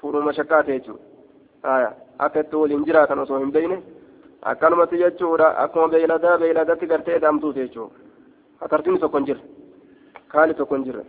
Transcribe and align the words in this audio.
fuudhuma 0.00 0.36
shakkaate 0.38 0.78
jechuudha 0.78 1.92
akka 2.18 2.40
itti 2.40 2.56
waliin 2.56 2.86
jiraatan 2.86 3.18
osoo 3.18 3.38
hin 3.38 3.52
beekne 3.52 3.82
akkanumatti 4.52 5.02
jechuudha 5.02 5.50
akkuma 5.64 5.88
beeyladaa 5.88 6.38
beeyladatti 6.38 6.86
gartee 6.86 7.20
dhaamtuute 7.26 7.60
jechuudha 7.60 7.94
hatartiin 8.60 9.00
tokko 9.00 9.18
hin 9.18 9.26
jirre 9.26 9.42
kaali 10.28 10.54
tokko 10.54 10.74
hin 10.74 10.84
jirre. 10.84 11.04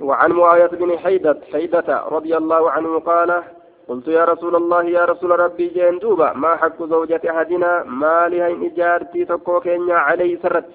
وعن 0.00 0.32
معاوية 0.32 0.66
بن 0.66 0.98
حيدة 0.98 1.40
حيدة 1.52 2.04
رضي 2.08 2.36
الله 2.36 2.70
عنه 2.70 2.98
قال 2.98 3.42
قلت 3.88 4.08
يا 4.08 4.24
رسول 4.24 4.56
الله 4.56 4.84
يا 4.84 5.04
رسول 5.04 5.40
ربي 5.40 5.68
جين 5.68 5.98
دوبا 5.98 6.32
ما 6.32 6.56
حق 6.56 6.82
زوجة 6.82 7.20
أحدنا 7.30 7.84
ما 7.84 8.28
لها 8.28 8.50
إن 8.50 8.64
إجارتي 8.64 9.24
تكو 9.24 9.60
كينيا 9.60 9.94
عليه 9.94 10.38
سرت 10.42 10.70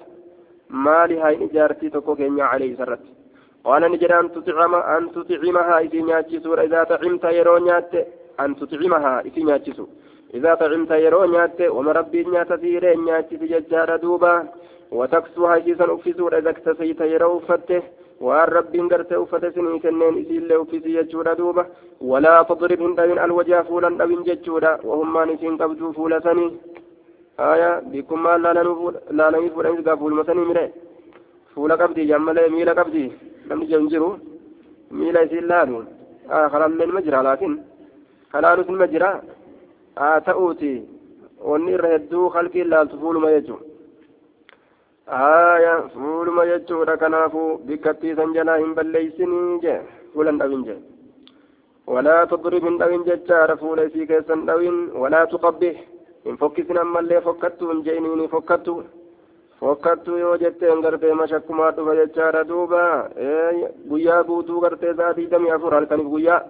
ما 0.70 1.06
لها 1.06 1.34
إن 1.34 1.42
إجارتي 1.42 1.90
تكو 1.90 2.14
كينيا 2.14 2.44
عليه 2.44 2.76
سرت 2.76 3.00
قال 3.64 3.82
نجد 3.92 4.12
أن 4.12 4.32
تطعم 4.32 4.74
أن 4.74 5.12
تطعمها 5.12 5.78
إذا 5.78 6.00
نياتشسو 6.00 6.54
إذا 6.54 6.84
طعمت 6.84 7.24
يرو 7.24 7.56
أن 8.40 8.56
تطعمها 8.56 9.20
إذا 9.20 9.42
نياتشسو 9.44 9.86
إذا 10.34 10.54
طعمت 10.54 10.90
يرو 10.90 11.24
نيات 11.24 11.60
وما 11.76 11.92
ربي 11.92 12.24
نيات 12.24 12.60
سيري 12.60 12.96
نياتشس 12.96 13.42
ججار 13.52 13.96
دوبا 13.96 14.48
وتكسوها 14.92 15.58
جيسا 15.58 15.84
أفسو 15.94 16.28
إذا 16.28 16.50
اكتسيت 16.50 17.00
يرو 17.00 17.38
فته 17.48 17.82
gartee 18.88 19.16
uffata 19.16 19.48
isinii 19.48 19.80
kenneen 19.80 20.18
isiillee 20.18 20.56
uffisi 20.56 20.92
jechuudha 20.92 21.34
duuba 21.38 21.64
walaa 22.10 22.44
tadrib 22.44 22.80
hin 22.80 22.96
dhabin 22.96 23.18
alwajaa 23.18 23.64
fuulan 23.64 23.96
dhabin 23.98 24.24
jechuudha 24.24 24.78
wahummaan 24.84 25.30
isiin 25.30 25.56
qabduu 25.58 25.92
fuula 25.92 26.20
sanii 26.20 26.50
aya 27.38 27.70
bikkummaan 27.80 28.42
laalanii 28.42 29.50
fuudhanis 29.54 29.84
gaa 29.84 29.96
fuuluma 29.96 30.24
sanii 30.24 30.44
mire 30.50 30.72
fuula 31.54 31.76
qabdii 31.76 32.06
jammalee 32.12 32.48
miila 32.48 32.74
qabdii 32.74 33.08
namni 33.08 33.08
jam 33.08 33.30
jiru 33.30 33.39
miila 34.90 35.22
isiin 35.26 35.46
laalu 35.52 35.84
kalalleen 36.52 36.92
ma 36.94 37.00
jira 37.06 37.22
laakin 37.22 37.54
kalaalus 38.32 38.68
nima 38.68 38.86
jira 38.92 39.10
haa 40.00 40.20
ta'uuti 40.28 40.72
wanni 41.50 41.74
irra 41.76 41.92
hedduu 41.94 42.28
halkiin 42.34 42.70
laaltu 42.72 43.00
fuuluma 43.02 43.34
jechuudha 43.34 43.70
آية 45.10 45.74
فول 45.94 46.30
ما 46.30 46.44
يجود 46.44 46.90
كنافو 46.90 47.56
بكتي 47.66 48.14
سنجنا 48.14 48.56
هم 48.62 48.74
بليسني 48.74 49.58
جي 49.62 49.74
فولا 50.14 50.38
دawin 50.38 50.62
جي 50.66 50.76
ولا 51.86 52.24
تضرب 52.30 52.62
من 52.64 52.78
دawin 52.78 53.02
ججار 53.08 53.56
فول 53.56 53.90
في 53.90 54.06
كيسن 54.06 54.46
دawin 54.46 54.94
ولا 54.96 55.24
تقبح 55.24 55.76
إن 56.26 56.36
فكسن 56.36 56.78
أما 56.78 57.00
اللي 57.00 57.20
فكتو 57.20 57.72
إن 57.72 57.82
جينيني 57.82 58.28
فكتو 58.28 58.82
fokkattuu 59.60 60.16
yoo 60.16 60.36
jetteen 60.42 60.80
gartee 60.84 61.14
mashakkumaa 61.14 61.70
dhufa 61.76 61.94
jechaadha 62.00 62.44
duuba 62.48 62.82
guyyaa 63.90 64.22
guutuu 64.28 64.60
gartee 64.60 64.94
sa'aatii 64.94 65.26
damii 65.30 65.50
afur 65.56 65.74
halkaniif 65.74 66.08
guyyaa 66.14 66.40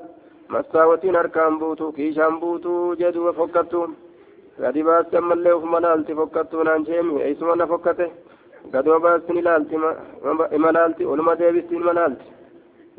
massaawatiin 0.48 1.16
harkaan 1.20 1.58
buutu 1.58 1.92
kiishaan 1.92 2.40
buutu 2.40 2.74
jedhuuba 3.00 3.32
fokkattuu 3.40 3.86
gadi 4.60 4.82
baasti 4.88 5.16
ammallee 5.16 5.52
ufuma 5.58 5.80
laalti 5.86 6.14
fokkattuu 6.20 6.62
naan 6.68 6.86
jeemi 6.86 7.22
eessuma 7.22 7.56
na 7.56 7.66
fokkate 7.72 8.06
gadoo 8.72 9.00
baastin 9.00 9.36
ilaalti 9.42 9.74
ima 10.58 10.72
laalti 10.78 11.04
oluma 11.06 11.38
deebisti 11.38 11.74
ilma 11.76 11.94
laalti 11.98 12.24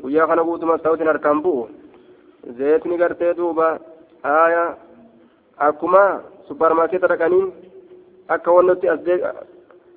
guyyaa 0.02 0.26
kana 0.26 0.44
guutuma 0.44 0.78
sa'utin 0.78 1.06
harkaan 1.12 1.42
bu'u 1.42 1.68
zeetni 2.58 2.96
gartee 3.04 3.34
duuba 3.36 3.68
aaya 4.36 4.64
akkuma 5.68 6.04
supparmaarkeeta 6.48 7.08
dhaqanii 7.14 7.44
akka 8.28 8.52
wannotti 8.56 8.88
as 8.88 9.00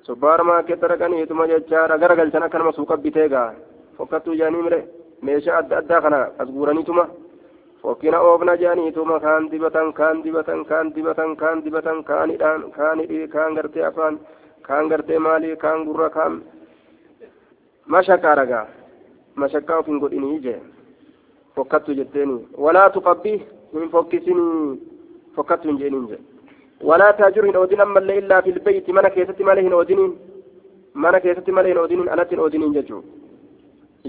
supparmaarkeeta 0.06 0.88
dhaqanii 0.92 1.22
ituma 1.26 1.46
jechaadha 1.52 1.98
gara 2.02 2.16
galchan 2.20 2.42
akka 2.46 2.58
nama 2.58 2.72
suuqa 2.78 2.96
bitee 3.04 3.28
gaa 3.34 3.48
fokkattuu 3.98 4.34
jaanii 4.40 4.62
mire 4.66 4.80
meeshaa 5.28 5.58
adda 5.62 5.78
addaa 5.82 6.00
kana 6.06 6.20
as 6.42 6.48
guuraniituma 6.56 7.04
fokkina 7.82 8.20
oofna 8.28 8.54
jaaniituma 8.62 9.20
kaan 9.24 9.48
dibatan 9.52 9.92
kaan 9.98 10.22
dibatan 10.24 10.64
kaan 10.70 10.92
dibatan 10.94 11.36
kaan 11.42 11.64
dibatan 11.64 12.04
kaanidhaan 12.10 12.62
kaanidhi 12.76 13.28
kaan 13.34 13.54
gartee 13.58 13.84
afaan 13.90 14.20
kaan 14.68 14.88
gartee 14.92 15.18
maalii 15.26 15.56
kaan 15.64 15.84
gurra 15.88 16.10
kaan 16.18 16.38
mashakkaa 17.94 18.34
ragaa 18.42 18.66
mashakkaa 19.42 19.78
of 19.82 19.86
hin 19.92 20.00
godhinii 20.04 20.38
jee 20.46 20.60
fokkattu 21.56 21.98
jetteeni 21.98 22.38
walaa 22.66 22.88
tuqabbii 22.96 23.36
hin 23.74 23.90
fokkisinii 23.90 24.80
fokkattu 25.36 25.68
hin 25.68 25.78
jeeniin 25.84 26.08
jee 26.12 26.20
illaa 26.80 28.42
fil 28.42 28.60
beyti 28.64 28.92
mana 28.92 29.10
keessatti 29.10 29.44
malee 29.44 29.62
hin 29.62 29.72
oodiniin 29.74 30.12
mana 30.94 31.20
keessatti 31.20 31.52
malee 31.52 31.70
hin 31.72 31.78
oodiniin 31.78 32.08
alatti 32.08 32.34
hin 32.36 32.44
oodiniin 32.44 32.74
jechuu 32.74 33.02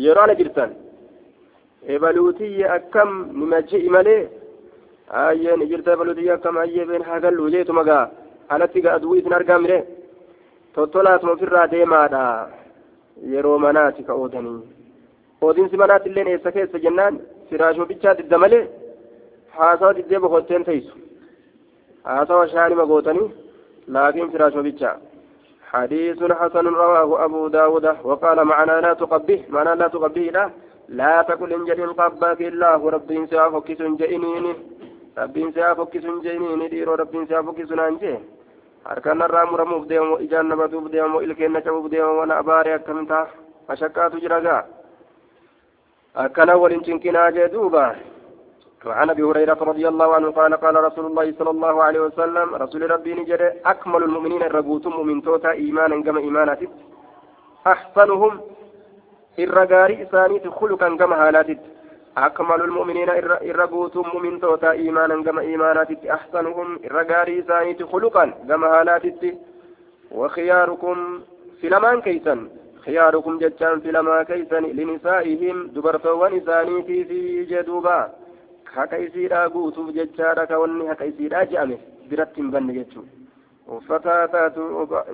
yeroo 0.05 0.23
ala 0.23 0.35
jirtan 0.41 0.72
ebaluutiyye 1.95 2.69
akkam 2.77 3.11
nima 3.39 3.61
je'i 3.72 3.89
malee 3.89 4.22
ayyeen 5.09 5.67
jirta 5.69 5.91
ebaluutiyye 5.97 6.33
akkam 6.38 6.57
ayyee 6.57 6.85
been 6.85 7.03
haa 7.09 7.19
gallu 7.19 7.50
jeetuma 7.56 7.83
gaa 7.89 8.09
alatti 8.50 8.81
gaa 8.81 8.95
aduu 9.00 9.16
isin 9.16 9.33
argaa 9.39 9.59
miree 9.59 9.81
tottolaatuma 10.75 11.31
ofirraa 11.38 11.67
deemaadha 11.72 12.23
yeroo 13.33 13.57
manaati 13.66 14.03
ka 14.03 14.13
oodanii 14.13 14.59
oodinsi 15.41 15.77
manaatti 15.83 16.09
illee 16.09 16.27
eessa 16.33 16.51
keessa 16.51 16.79
jennaan 16.85 17.19
firaashuma 17.50 17.85
bichaa 17.91 18.17
didda 18.19 18.38
malee 18.45 18.63
haasawa 19.57 19.94
diddee 20.00 20.19
bokotteen 20.25 20.66
teessu 20.66 21.06
haasawa 22.07 22.50
shaanima 22.53 22.85
gootanii 22.91 23.29
laakiin 23.94 24.31
firaashuma 24.34 24.68
bichaa 24.69 24.97
حديث 25.73 26.19
حسن 26.40 26.66
رواه 26.84 27.25
أبو 27.25 27.47
داود 27.47 27.85
وقال 28.03 28.38
معنا 28.51 28.75
لا 28.85 28.94
تقبه 28.94 29.40
معنا 29.50 29.75
لا 29.75 29.88
تقبه 29.88 30.22
لا 30.35 30.50
لا 31.00 31.22
تقل 31.29 31.53
إن 31.53 31.66
جل 31.66 31.94
قباك 32.00 32.41
الله 32.41 32.81
ربي 32.95 33.18
سيافكس 33.31 33.81
جئنين 34.00 34.45
ربي 35.18 35.44
سيافكس 35.56 36.06
جئنين 36.25 36.62
ديرو 36.72 36.94
ربي 37.01 37.19
سيافكس 37.29 37.69
نانجي 37.79 38.13
harkaan 38.88 39.22
irraa 39.25 39.45
muramuuf 39.51 39.84
deemu 39.89 40.18
ijaan 40.25 40.47
nabatuuf 40.47 40.85
deemu 40.91 41.19
ilkeenna 41.25 41.62
cabuuf 41.62 41.91
deemu 41.91 42.19
wana 42.19 42.38
abaaree 42.41 42.75
akkam 42.79 43.07
ta'a 43.07 43.28
mashakkaatu 43.68 44.22
jira 44.24 44.39
gaa 44.45 44.63
akkana 46.24 46.56
waliin 46.62 46.85
cinqinaa 46.85 47.31
jee 47.35 47.50
duuba 47.56 47.84
وعن 48.85 49.09
أبي 49.09 49.23
هريرة 49.23 49.57
رضي 49.61 49.88
الله 49.88 50.15
عنه 50.15 50.31
قال 50.31 50.53
قال 50.53 50.75
رسول 50.83 51.05
الله 51.05 51.33
صلى 51.39 51.49
الله 51.49 51.83
عليه 51.83 51.99
وسلم 51.99 52.55
رسول 52.55 52.91
ربي 52.91 53.13
نجد 53.13 53.41
أكمل 53.65 54.03
المؤمنين 54.03 54.43
الرجوت 54.43 54.88
مؤمن 54.88 55.21
توتا 55.21 55.51
إيمانا 55.51 56.03
كما 56.03 56.19
إيمانات. 56.19 56.59
أحسنهم 57.67 58.41
الرجاري 59.39 60.07
ثاني 60.11 60.39
خلقا 60.39 60.95
كما 60.95 61.27
هالات 61.27 61.57
أكمل 62.17 62.61
المؤمنين 62.61 63.09
الرقوت 63.49 63.97
مؤمن 63.97 64.39
توتا 64.39 64.71
إيمانا 64.71 65.23
كما 65.23 65.41
إيمانات. 65.41 66.05
أحسنهم 66.05 66.79
الرقاري 66.85 67.41
ثانيت 67.41 67.83
خلقا 67.83 68.25
كما 68.47 68.67
هالات 68.67 69.03
وخياركم 70.11 71.19
في 71.61 71.69
لمان 71.69 72.01
خياركم 72.85 73.38
جتان 73.38 73.79
في 73.79 73.91
لما 73.91 74.25
لنسائهم 74.51 75.67
دبرتو 75.67 76.23
ونساني 76.23 76.83
في 76.83 77.05
في 77.05 77.45
جدوبا. 77.45 78.26
Haka 78.79 78.97
isiidhaa 79.05 79.45
guutuuf 79.55 79.93
jechaadha 79.99 80.47
ka 80.51 80.59
wanni 80.63 80.88
haka 80.91 81.05
isiidhaa 81.11 81.45
je'ame 81.53 81.77
biratti 82.09 82.41
hin 82.41 82.51
banne 82.57 82.73
jechuudha. 82.79 83.11
Uffataa 83.77 84.27
taatu 84.35 84.65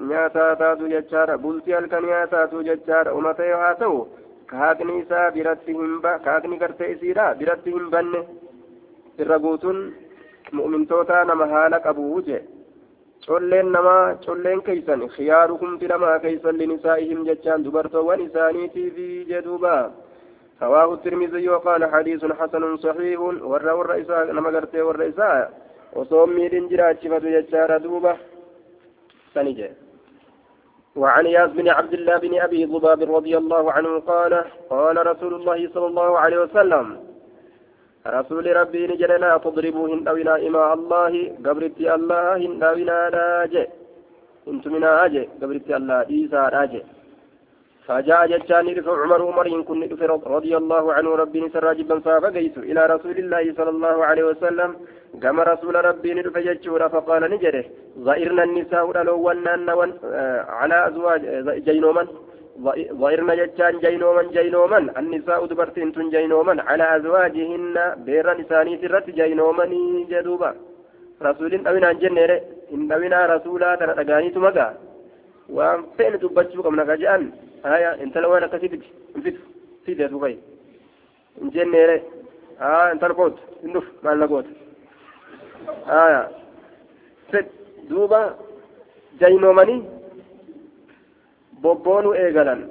nyaataa 0.10 0.56
taatu 0.56 0.88
jechaadha. 0.96 1.38
Bultii 1.38 1.78
halkanii 1.78 2.20
taatu 2.36 2.64
jechaadha. 2.70 3.14
Uma 3.20 3.34
ta'e 3.40 3.54
haa 3.64 3.76
ta'u 3.84 4.00
kaakni 4.54 4.98
isaa 5.02 5.32
biratti 5.36 5.74
hin 5.78 5.94
ba 6.02 6.18
kaakni 6.26 6.58
gartee 6.64 6.92
isiidha 6.96 7.28
biratti 7.40 7.72
hin 7.76 7.88
banne 7.94 8.20
irra 9.24 9.40
guutuun 9.46 9.80
mu'mintoota 10.58 11.24
nama 11.30 11.48
haala 11.54 11.80
qabuu 11.86 12.22
je 12.28 12.40
colleen 13.28 13.72
namaa 13.76 14.16
colleen 14.26 14.62
keeysan 14.68 15.06
khiyaarukum 15.16 15.80
filamaa 15.84 16.20
keeysan 16.26 16.60
linisaa'ihim 16.62 17.26
jechaan 17.30 17.66
dubartoowwan 17.68 18.26
isaaniitiif 18.28 18.98
jedhuuba 19.32 19.74
رواه 20.64 20.94
الترمذي 20.94 21.50
وقال 21.50 21.82
حديث 21.94 22.22
حسن 22.40 22.64
صحيح. 22.78 23.20
ور 23.52 23.64
ور 23.78 23.90
إساء 24.02 24.32
نما 24.32 24.50
قرتي 24.56 24.82
ور 24.82 25.00
إساء. 25.10 25.44
وصومي 25.94 26.50
لنجرا 26.50 26.94
شفت 26.94 27.24
يجار 27.24 27.78
دوبة. 27.78 28.14
سنجي. 29.34 29.70
وعن 30.96 31.26
ياس 31.26 31.52
بن 31.60 31.68
عبد 31.70 31.94
الله 31.94 32.18
بن 32.18 32.34
أبي 32.40 32.66
ضباب 32.66 33.00
رضي 33.16 33.38
الله 33.38 33.72
عنه 33.72 34.00
قال 34.00 34.34
قال 34.70 35.08
رسول 35.12 35.34
الله 35.34 35.60
صلى 35.74 35.88
الله 35.92 36.20
عليه 36.20 36.40
وسلم 36.42 36.86
رسول 38.08 38.46
ربي 38.56 38.88
نجل 38.88 39.12
لا 39.24 39.38
تضربوا 39.38 39.88
هندونا 39.94 40.36
إماء 40.48 40.74
الله. 40.74 41.14
قبرت 41.46 41.80
الله 41.98 42.36
هندونا 42.46 42.98
راجع. 43.18 43.66
انت 44.48 44.68
من 44.68 44.84
آجي 44.84 45.24
قبرت 45.42 45.70
الله 45.78 46.00
إيسا 46.14 46.42
راجع. 46.58 46.84
فجاء 47.88 48.22
جتان 48.28 48.68
رفع 48.78 48.94
عمر 49.04 49.22
عمر 49.28 49.48
كن 49.68 49.80
رضي 50.38 50.58
الله 50.58 50.94
عنه 50.94 51.10
ربي 51.16 51.40
نسر 51.42 51.64
راجبا 51.64 52.00
فابقيت 52.00 52.58
إلى 52.58 52.82
رسول 52.86 53.18
الله 53.24 53.54
صلى 53.58 53.70
الله 53.76 54.06
عليه 54.06 54.24
وسلم. 54.24 54.70
كما 55.24 55.44
رسول 55.44 55.76
ربي 55.86 56.14
ندف 56.14 56.38
جتشورا 56.38 56.88
فقال 56.88 57.22
نجره 57.32 57.66
ظائرنا 58.08 58.44
النساء 58.44 58.86
لو 59.08 59.18
ونان 59.28 59.70
على 60.60 60.78
أزواج 60.88 61.22
جينوما. 61.68 62.04
ظهرنا 63.02 63.34
جتان 63.36 63.74
جينوما 63.86 64.24
جينوما. 64.38 64.80
النساء 65.00 65.46
دبرتين 65.46 65.92
جينوما. 66.16 66.54
على 66.70 66.86
أزواجهن 66.98 67.76
بير 68.06 68.28
نساني 68.40 68.74
سرت 68.82 69.08
جينوما 69.20 69.66
جدوبا. 70.12 70.52
رسول 71.22 71.54
أمنا 71.68 71.92
جنة 72.02 72.42
إن 72.74 72.92
أمنا 72.92 73.20
رسولا 73.34 73.76
ترى 73.76 73.94
أغاني 74.02 74.30
تمغا 74.30 74.68
وان 75.50 75.80
فين 75.98 76.14
دبتشو 76.22 76.64
كمنا 76.64 76.84
كجان 77.64 77.74
هيا 77.74 78.04
انت 78.04 78.18
لو 78.18 78.38
أنا 78.38 78.48
كتبت 78.48 78.84
انفت 79.16 79.36
في 79.86 79.94
ده 79.94 80.06
دبي 80.08 80.40
ان 81.42 81.50
جنة 81.50 82.02
ها 82.60 82.92
انت 82.92 83.04
القوت 83.04 83.40
نف 83.64 83.84
ما 84.04 84.10
لقوت 84.10 84.46
آية 85.88 86.30
ست 87.30 87.48
دوبا 87.90 88.36
جينوماني 89.20 89.84
bobboonuu 91.64 92.16
eegalan 92.22 92.62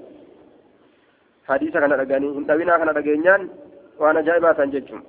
hadiisa 1.49 1.81
kana 1.81 1.97
dhaganii 2.01 2.33
hin 2.33 2.47
dhawinaa 2.49 2.79
kana 2.79 2.93
dhageenyaan 2.97 3.45
waan 4.01 4.17
ajaa'ibaa 4.21 4.55
tan 4.59 4.73
jechuun 4.75 5.03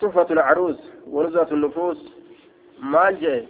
tufatu 0.00 0.34
lcaruus 0.38 0.80
wanuzatu 1.16 1.56
nufuus 1.56 2.00
maal 2.94 3.20
jee 3.22 3.48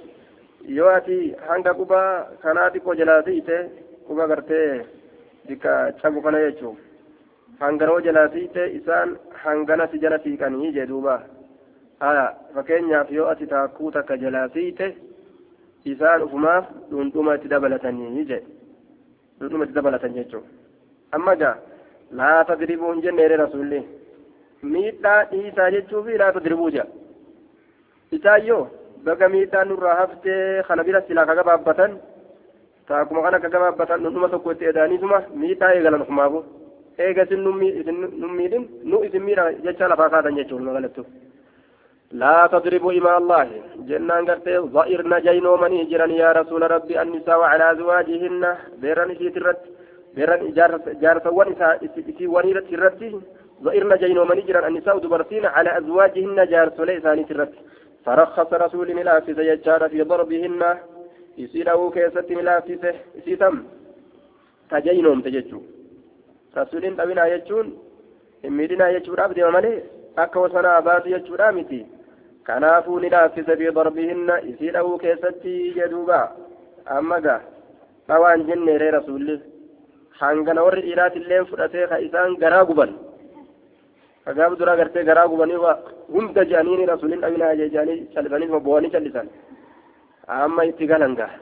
yoo 0.78 0.90
ati 0.96 1.16
hanga 1.48 1.74
quba 1.80 2.02
kanaa 2.42 2.70
xiqqoo 2.74 2.98
jalaa 3.00 3.22
siite 3.28 3.56
quba 4.10 4.26
gartee 4.30 4.70
dikka 5.48 5.72
cabu 6.02 6.20
kana 6.22 6.38
jechuun 6.44 6.76
hanganoo 7.60 8.00
jalaa 8.06 8.28
siite 8.34 8.62
isaan 8.78 9.10
hangana 9.42 9.86
si 9.90 10.00
jala 10.04 10.18
siiqanii 10.24 10.72
jee 10.76 10.86
duuba 10.90 11.14
haya 12.00 12.24
fakkeenyaaf 12.54 13.12
yoo 13.16 13.28
ati 13.32 13.46
taakkuu 13.52 13.90
takka 13.96 14.16
jalaa 14.22 14.48
siite 14.56 14.86
isaan 15.92 16.22
ufumaaf 16.26 16.66
dhundhuma 16.90 17.36
itti 17.38 17.48
dabalatanii 17.54 18.10
jedhe 18.16 18.40
dhundhuma 19.38 19.64
itti 19.68 19.78
dabalatan 19.78 20.18
jechuudha 20.18 20.48
amma 21.18 21.36
gaa 21.42 21.54
laa 22.20 22.44
tadribuu 22.50 22.92
hin 22.92 23.02
jenne 23.06 23.28
rasuulli 23.44 23.80
miidhaa 24.74 25.18
dhiisaa 25.32 25.70
jechuu 25.76 26.02
fi 26.08 26.18
laa 26.22 26.32
tadribuu 26.38 26.70
jedha 26.70 26.88
isaayyoo 28.18 28.62
baga 29.04 29.28
miidhaan 29.34 29.68
nurraa 29.74 29.98
haftee 30.00 30.62
kana 30.68 30.84
bira 30.88 31.06
silaa 31.08 31.26
ka 31.30 31.38
gabaabbatan 31.40 32.00
taakuma 32.90 33.22
kana 33.22 33.42
ka 33.42 33.48
gabaabbatan 33.54 34.02
dhundhuma 34.04 34.28
tokko 34.34 34.52
itti 34.52 34.70
edaaniisuma 34.72 35.18
miidhaa 35.40 35.74
eegalan 35.78 36.04
ufumaafu 36.06 36.44
eega 36.98 37.22
isin 37.26 37.42
nu 38.90 39.02
isin 39.06 39.22
miidha 39.26 39.52
jecha 39.64 39.88
lafaa 39.88 40.12
kaatan 40.14 40.38
jechuudha 40.38 40.70
magalattu. 40.70 41.04
لا 42.12 42.46
تضربوا 42.52 42.92
إماء 42.92 43.18
الله 43.18 43.42
جنان 43.88 44.26
قرتي 44.28 44.58
ظئرن 44.58 45.12
جينو 45.26 45.56
من 45.62 45.72
هجرا 45.80 46.06
يا 46.06 46.32
رسول 46.32 46.62
ربي 46.70 47.02
النساء 47.02 47.40
على 47.40 47.64
أزواجهن 47.72 48.44
بيرن 48.82 49.14
في 49.14 49.30
ترت 49.30 49.60
بيرن 50.14 50.40
جارة 51.02 51.30
ونساء 51.38 51.78
في 52.18 52.26
ونيرة 52.34 52.66
ترت 52.70 53.00
ظئرن 53.64 53.92
جينو 54.02 54.24
من 54.30 54.38
هجرا 54.38 54.66
النساء 54.68 54.98
دبرتين 54.98 55.44
على 55.46 55.70
أزواجهن 55.78 56.38
جارة 56.52 56.84
ليسان 56.84 57.26
ترت 57.28 57.52
فرخص 58.04 58.50
رسول 58.52 58.88
isii 61.44 61.66
dha'uu 61.68 61.90
keessatti 61.98 62.40
milaaftise 62.40 62.94
isii 63.22 63.36
tam 63.44 63.62
tajayinoomte 64.72 65.30
jechuudha 65.36 66.60
rasuuliin 66.60 66.96
dhawinaa 67.00 67.30
jechuun 67.32 67.72
hin 68.42 68.52
miidhinaa 68.58 68.92
jechuudhaaf 68.98 69.34
deema 69.38 69.50
malee 69.56 69.78
akka 70.24 70.40
wasanaa 70.40 70.82
baatu 70.82 71.08
jechuudha 71.14 71.52
miti. 71.52 71.86
Kanaafuu 72.48 72.98
ni 73.00 73.10
laaffise 73.10 73.56
fi 73.56 73.74
darbihinna 73.74 74.40
isii 74.52 74.70
dha'uu 74.76 74.98
keessatti 75.02 75.52
jedhuuba 75.76 76.18
amma 76.96 77.20
gaa 77.26 77.40
dhawaan 78.08 78.46
jenne 78.48 78.78
ree 78.82 78.90
rasuulli? 78.96 79.36
Hangana 80.20 80.64
warri 80.66 80.82
dhiiraatillee 80.86 81.44
fudhatee 81.50 81.86
ka 81.92 82.00
isaan 82.06 82.36
garaa 82.42 82.64
guban. 82.70 82.96
Kagaaf 84.24 84.58
duraa 84.58 84.76
gartee 84.80 85.04
garaa 85.10 85.28
gubanii 85.28 85.60
hunda 86.14 86.44
jedhanii 86.44 86.90
rasuuliin 86.92 87.22
dhawinaa 87.26 87.54
jedhanii 87.62 88.00
callisanii 88.14 88.50
boowanii 88.66 88.90
callisan. 88.96 89.30
Amma 90.38 90.64
itti 90.70 90.86
galan 90.86 91.14
gaa 91.20 91.34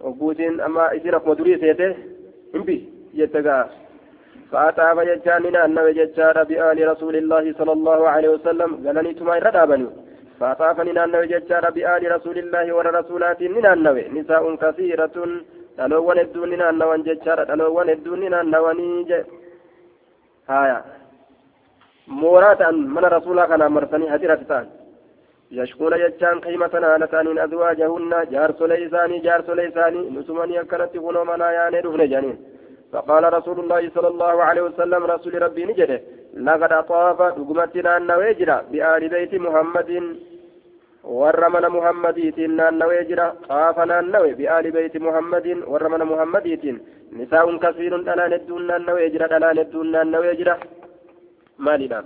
ogguutiin 0.00 0.60
amma 0.66 0.92
isiin 0.96 1.14
akkuma 1.14 1.38
durii 1.38 1.60
seete 1.60 1.86
himbi 2.54 2.76
jette 3.14 3.42
gaa. 3.42 3.64
فأتى 4.52 4.86
فججان 4.96 5.44
نانو 5.52 5.88
ججار 5.98 6.36
بآل 6.48 6.78
رسول 6.92 7.14
الله 7.22 7.44
صلى 7.58 7.72
الله 7.78 8.00
عليه 8.14 8.30
وسلم 8.36 8.70
قالني 8.86 9.12
تما 9.18 9.34
ردابني 9.46 9.88
فأتى 10.40 10.68
فنانو 10.76 11.22
ججار 11.32 11.64
بآل 11.76 12.02
رسول 12.16 12.36
الله 12.44 12.66
ورسولات 12.76 13.40
نانو 13.42 13.96
نساء 14.16 14.44
كثيرة 14.62 15.16
دلوان 15.78 16.18
الدون 16.26 16.52
نانو 16.60 16.90
ججار 17.08 17.38
دلوان 17.50 17.88
الدون 17.96 18.22
نانو 18.34 18.66
نيج 18.78 19.10
هايا 20.50 20.78
مورات 22.20 22.60
من 22.94 23.04
رسولا 23.16 23.44
كان 23.50 23.62
مرسني 23.74 24.06
هديرة 24.14 24.42
تان 24.50 24.66
يشكون 25.50 25.92
ججان 26.02 26.40
قيمة 26.40 26.74
نالتان 26.82 27.38
أزواجهن 27.38 28.12
جار 28.32 28.50
سليساني 28.58 29.18
جار 29.18 29.40
سليساني 29.48 30.00
نسمني 30.16 30.60
أكلت 30.60 30.96
غنو 31.04 31.24
منا 31.24 31.48
يعني 31.56 31.80
دفن 31.80 32.08
جانين. 32.12 32.36
فقال 32.92 33.32
رسول 33.32 33.60
الله 33.60 33.82
صلى 33.94 34.08
الله 34.08 34.42
عليه 34.48 34.62
وسلم 34.62 35.02
رسول 35.04 35.42
ربي 35.42 35.64
نجده 35.64 36.00
لقد 36.46 36.72
أطاف 36.72 37.18
دقمتنا 37.38 37.96
النويجرة 37.96 38.56
بآل 38.72 39.02
بيت 39.08 39.34
محمد. 39.34 39.90
ورمنا 41.04 41.68
محمديتين 41.68 42.60
النويجرة 42.60 43.26
طافنا 43.48 44.00
النوي 44.00 44.34
بآل 44.38 44.70
بيت 44.76 44.94
محمد 44.96 45.46
ورمنا 45.66 46.04
محمديتين 46.04 46.76
نساء 47.18 47.46
كثير 47.64 47.92
ألان 47.96 48.32
الدون 48.32 48.70
النويجرة 48.78 49.36
ألان 49.36 49.58
الدون 49.58 49.96
النويجرة. 49.96 50.54
مالنا 51.66 52.04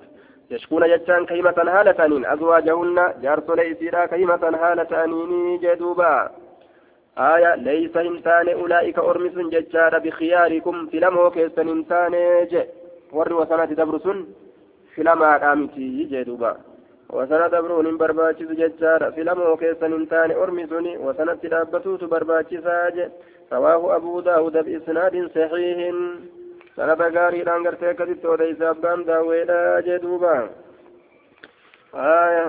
يشكون 0.50 0.88
جتان 0.88 1.26
كيمة 1.26 1.54
هالة 1.58 2.32
أزواجهن 2.32 3.14
جارس 3.22 3.50
ليسيرا 3.50 4.06
كيمة 4.06 4.58
هالة 4.62 5.04
أنيني 5.04 5.58
جدوبا. 5.58 6.30
آية 7.18 7.54
ليس 7.54 7.96
إنسان 7.96 8.48
أولئك 8.48 8.98
أرمس 8.98 9.32
ججار 9.32 9.98
بخياركم. 9.98 10.86
في 10.86 11.00
لمه 11.00 11.30
كيسن 11.30 11.68
إنسان 11.68 12.12
جي. 12.50 12.64
ور 13.12 13.32
وسنة 13.32 13.64
دبرسن 13.64 14.26
في 14.94 15.02
لما 15.02 15.36
قامتي 15.36 16.04
جدوبا. 16.04 16.56
وسنة 17.10 17.46
دبرون 17.46 17.96
برباچس 17.98 18.48
ججار. 18.60 19.12
في 19.12 19.22
لمه 19.22 19.56
كيسن 19.56 19.92
إنسان 19.92 20.30
أرمسني 20.30 20.96
وسنة 20.96 21.34
دابتوت 21.34 22.04
برباچسا 22.04 22.90
جي. 22.90 23.08
رواه 23.52 23.96
أبو 23.96 24.20
داود 24.20 24.52
بإسناد 24.52 25.30
صحيح. 25.34 25.94
سنة 26.76 26.94
غاري 27.16 27.42
رانغر 27.42 27.74
تيكتت 27.74 28.24
وديس 28.26 28.62
أبان 28.62 29.04
داويدا 29.04 29.80
جدوبا 29.86 30.36
آية 31.94 32.46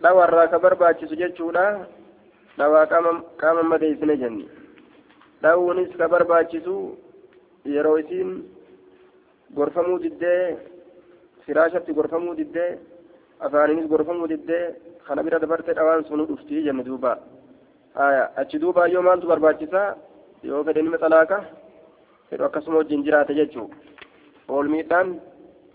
لو 0.00 0.16
الراك 0.24 0.54
برباچس 0.54 1.10
ججودا 1.20 1.66
dhawaa 2.58 2.86
qaama 3.40 3.62
madeessine 3.72 4.16
jenni 4.22 4.44
dhawuunis 5.42 5.92
ka 5.98 6.08
barbaachisu 6.12 6.74
yeroo 7.74 7.96
isiin 8.02 8.30
gorfamuu 9.56 9.98
diddee 10.04 10.42
firaashatti 11.46 11.94
gorfamuu 11.98 12.34
diddee 12.40 12.78
afaaninis 13.46 13.88
gorfamuu 13.92 14.28
diddee 14.32 14.64
kana 15.06 15.22
bira 15.26 15.38
dabarte 15.44 15.72
dhawaan 15.78 16.04
sunu 16.08 16.26
dhuftii 16.30 16.64
jenne 16.66 16.84
duuba 16.88 17.12
achi 18.42 18.58
duuba 18.62 18.88
yoo 18.94 19.02
maaltu 19.08 19.30
barbaachisaa 19.32 19.88
yoo 20.48 20.64
fedhe 20.66 20.82
nima 20.82 21.02
xalaaka 21.04 21.38
fedhu 22.30 22.44
akkasuma 22.48 22.76
wajjin 22.80 23.04
jiraate 23.06 23.34
jechuu 23.40 23.68
oolmiidhaan 24.48 25.08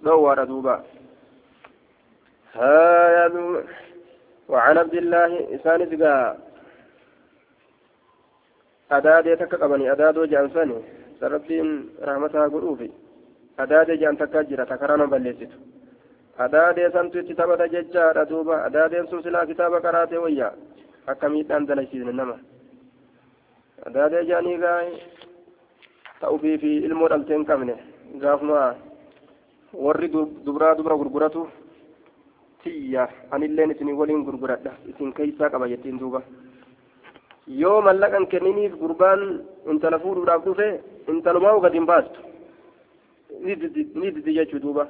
dhoowwaadha 0.05 0.45
duuba 0.53 0.75
وعن 4.50 4.77
عبد 4.77 4.93
الله 5.01 5.31
إسان 5.55 5.79
سقا 5.91 6.15
adaadee 8.97 9.35
takka 9.41 9.57
qabanii 9.57 9.89
adaadoo 9.93 10.25
jedhan 10.31 10.50
sani 10.55 10.75
sarabbiin 11.19 11.69
rahmataa 12.07 12.50
godhuufi 12.53 12.89
adaadee 13.63 13.97
jedhan 14.01 14.17
takka 14.21 14.43
jira 14.50 14.65
takaraa 14.71 14.97
nama 14.97 15.12
balleessitu 15.13 15.57
adaadee 16.45 16.89
santu 16.95 17.19
itti 17.19 17.33
taphata 17.39 17.67
jechaadha 17.74 18.25
duuba 18.29 18.55
adaadeen 18.67 19.07
sun 19.09 19.24
silaa 19.25 19.45
kitaaba 19.51 19.81
qaraatee 19.85 20.21
wayyaa 20.25 20.53
akka 21.12 21.29
miidhaan 21.33 21.67
dalaysiisne 21.69 22.13
nama 22.19 22.38
adaadee 23.88 24.24
jedhanii 24.29 24.57
gaa 24.63 24.79
ta'uufii 26.22 26.57
fi 26.63 26.72
ilmoo 26.88 27.10
dhaltee 27.13 27.38
hin 27.38 27.45
qabne 27.51 27.75
gaafuma 28.24 28.63
warri 29.86 30.07
dubraa 30.45 30.74
dubra 30.79 30.95
gurguratu 31.01 31.48
tiyya 32.63 33.07
anilleen 33.38 33.72
isin 33.75 33.93
waliin 34.01 34.24
gurguradha 34.27 34.72
isin 34.91 35.13
keeysaa 35.17 35.50
qaba 35.55 35.67
jettiin 35.72 36.00
duuba 36.03 36.22
yoo 37.62 37.79
mallaqan 37.88 38.27
kenniniif 38.34 38.77
gurbaan 38.84 39.24
intala 39.72 40.00
fuudhuudhaaf 40.03 40.45
dhufe 40.45 40.69
intalumaa 41.13 41.60
gad 41.65 41.74
hin 41.79 41.86
baastu 41.91 42.19
ni 43.43 44.12
didi 44.15 44.34
jechuu 44.38 44.62
duuba 44.65 44.88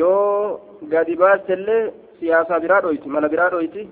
yoo 0.00 0.60
gadi 0.94 1.16
baastellee 1.22 1.82
siyaasaa 2.20 2.60
biraa 2.64 2.80
dhoyti 2.84 3.08
mala 3.16 3.28
biraa 3.34 3.50
dhoyti 3.54 3.88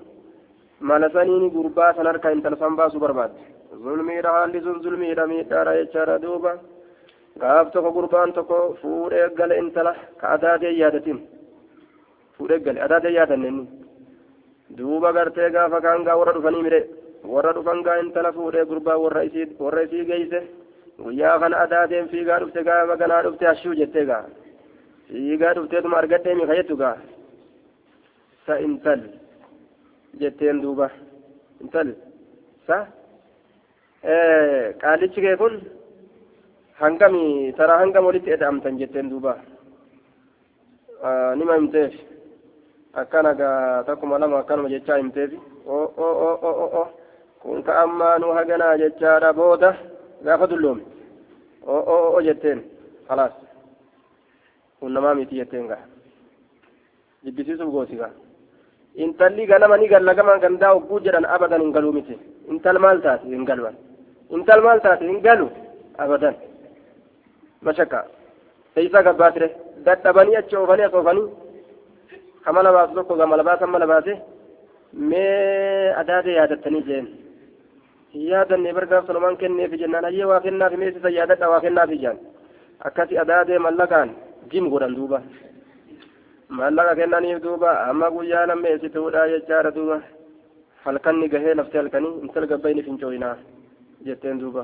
mala 0.91 1.09
saniini 1.15 1.49
gurbaa 1.55 1.93
san 1.97 2.05
harkaa 2.11 2.31
intala 2.37 2.57
san 2.61 2.75
baasuu 2.81 2.99
barbaadde 3.05 3.39
zulmiidha 3.83 4.31
haalli 4.37 4.59
sun 4.65 4.77
zulmiidha 4.83 5.27
miidhaadha 5.31 5.73
jechaadha 5.79 6.15
duuba 6.25 6.51
gaaf 7.43 7.71
tokko 7.73 7.91
gurbaan 7.97 8.33
tokko 8.37 8.57
fuudhee 8.81 9.27
gale 9.39 9.55
intala 9.63 9.93
ka 10.19 10.25
adaatee 10.35 10.73
yaadatin 10.81 11.19
fuudhee 12.37 12.59
gale 12.65 12.79
adaatee 12.87 13.13
yaadanne 13.17 13.47
inni 13.51 13.65
duuba 14.77 15.09
gartee 15.17 15.49
gaafa 15.55 15.81
kaan 15.85 16.03
gaa 16.07 16.17
warra 16.19 16.33
dhufanii 16.37 16.63
mire 16.67 16.81
warra 17.33 17.51
dhufan 17.57 17.81
gaa 17.87 17.97
intala 18.03 18.31
fuudhee 18.37 18.65
gurbaa 18.71 18.97
warra 19.03 19.21
isii 19.29 19.47
warra 19.65 19.81
isii 19.87 20.05
geeyse 20.11 20.39
guyyaa 21.03 21.39
kana 21.43 21.55
adaateen 21.65 22.07
fiigaa 22.13 22.39
dhufte 22.43 22.63
gaafa 22.69 22.95
ganaa 23.01 23.21
dhufte 23.25 23.45
hashuu 23.51 23.75
jettee 23.81 24.05
gaa 24.11 24.23
fiigaa 25.09 25.53
dhufteetuma 25.57 25.97
argadhee 26.01 26.35
mi 26.39 26.47
kajettu 26.51 26.75
gaa 26.83 26.95
sa 28.45 28.53
intal 28.67 29.01
jetteen 30.21 30.57
duuba 30.63 30.87
intal 31.63 31.89
sa 32.67 32.77
qaalichi 34.03 35.21
kee 35.21 35.35
kun 35.41 35.53
hangami 36.81 37.53
taraa 37.57 37.79
hangam 37.81 38.05
walitti 38.05 38.31
eda'amtan 38.35 38.77
jetteen 38.79 39.09
duuba 39.09 39.37
nima 41.39 41.55
himteef 41.57 41.93
akkana 43.01 43.33
gaa 43.39 43.83
takkuma 43.87 44.19
lama 44.19 44.39
akkanuma 44.43 44.69
jechaa 44.73 44.97
himteefi 45.01 45.39
o 45.67 45.77
o 46.07 46.09
o 46.27 46.31
o 46.49 46.51
o 46.63 46.67
o 46.81 46.83
kun 47.41 47.63
ka 47.63 47.79
ammaa 47.83 48.19
nu 48.19 48.33
haganaa 48.37 48.77
jechaadha 48.81 49.33
booda 49.39 49.69
gaafa 50.25 50.47
dulloome 50.51 50.83
o 51.67 51.75
o 51.95 51.97
o 52.17 52.21
jetteen 52.27 52.59
khalaas 53.07 53.33
kun 54.79 54.91
namaa 54.93 55.15
miti 55.15 55.35
jetteen 55.39 55.67
gaa 55.71 55.81
jibbisiisuuf 57.23 57.71
gooti 57.71 57.95
gaa 58.01 58.11
intalli 58.95 59.45
ganama 59.47 59.77
ni 59.77 59.87
galla 59.87 60.13
gama 60.13 60.37
gandaa 60.43 60.75
ogguu 60.75 60.99
jedhan 61.05 61.25
abadan 61.25 61.61
hin 61.65 61.71
galuu 61.75 61.93
miti 61.97 62.19
intal 62.51 62.79
maal 62.83 63.01
taate 63.01 63.25
hin 63.31 63.45
galuan 63.49 63.75
intal 64.37 64.61
maal 64.65 64.79
taate 64.85 65.05
hin 65.09 65.19
galu 65.27 65.47
abadan 66.03 66.35
mashakka 67.67 67.99
eeysaa 68.81 69.03
gabbaatire 69.07 69.49
dadhabanii 69.85 70.37
achi 70.41 70.55
oofanii 70.61 70.87
as 70.89 70.93
oofanii 70.99 71.27
kama 72.45 72.63
labaasu 72.67 72.93
tokko 72.99 73.15
gama 73.21 73.37
labaasan 73.41 73.69
ma 73.73 73.79
labaase 73.83 74.13
mee 75.09 75.93
adaate 76.01 76.31
yaadattanii 76.39 76.83
jeen 76.89 77.07
yaadanne 78.29 78.73
bargaaf 78.77 79.07
sanumaan 79.07 79.37
kenneefi 79.43 79.77
jennaan 79.83 80.07
hayyee 80.09 80.27
waa 80.31 80.41
kennaafi 80.47 80.77
mee 80.81 80.91
sisa 80.95 81.09
yaadadha 81.19 81.49
waa 81.53 81.61
kennaafi 81.65 81.97
jaan 82.03 82.19
akkasi 82.89 83.17
adaatee 83.23 83.59
mallaqaan 83.67 84.09
jim 84.51 84.69
godhan 84.73 84.95
duuba 84.99 85.21
maallaqa 86.57 86.95
kennaniif 86.99 87.39
duuba 87.45 87.69
amma 87.89 88.09
guyyaa 88.15 88.45
lammeessituudha 88.51 89.21
jechaadha 89.33 89.71
duuba 89.77 89.97
halkanni 90.85 91.29
gahee 91.33 91.53
lafte 91.59 91.77
halkanii 91.81 92.13
intal 92.25 92.47
gabbayni 92.51 92.83
fincooyinaa 92.87 93.35
jetteen 94.05 94.39
duuba 94.41 94.63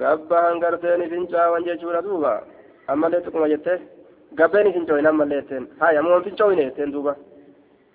gabba 0.00 0.36
hangarteeni 0.46 1.08
fincaawan 1.12 1.64
jechuudha 1.68 2.02
duuba 2.08 2.32
ammallee 2.92 3.20
tuquma 3.24 3.48
jettee 3.52 3.78
gabbeeni 4.40 4.72
fincooyina 4.76 5.08
ammallee 5.12 5.40
jetteen 5.40 5.64
haya 5.80 6.00
amuman 6.00 6.24
fincooyine 6.28 6.62
jetteen 6.68 6.92
duuba 6.92 7.12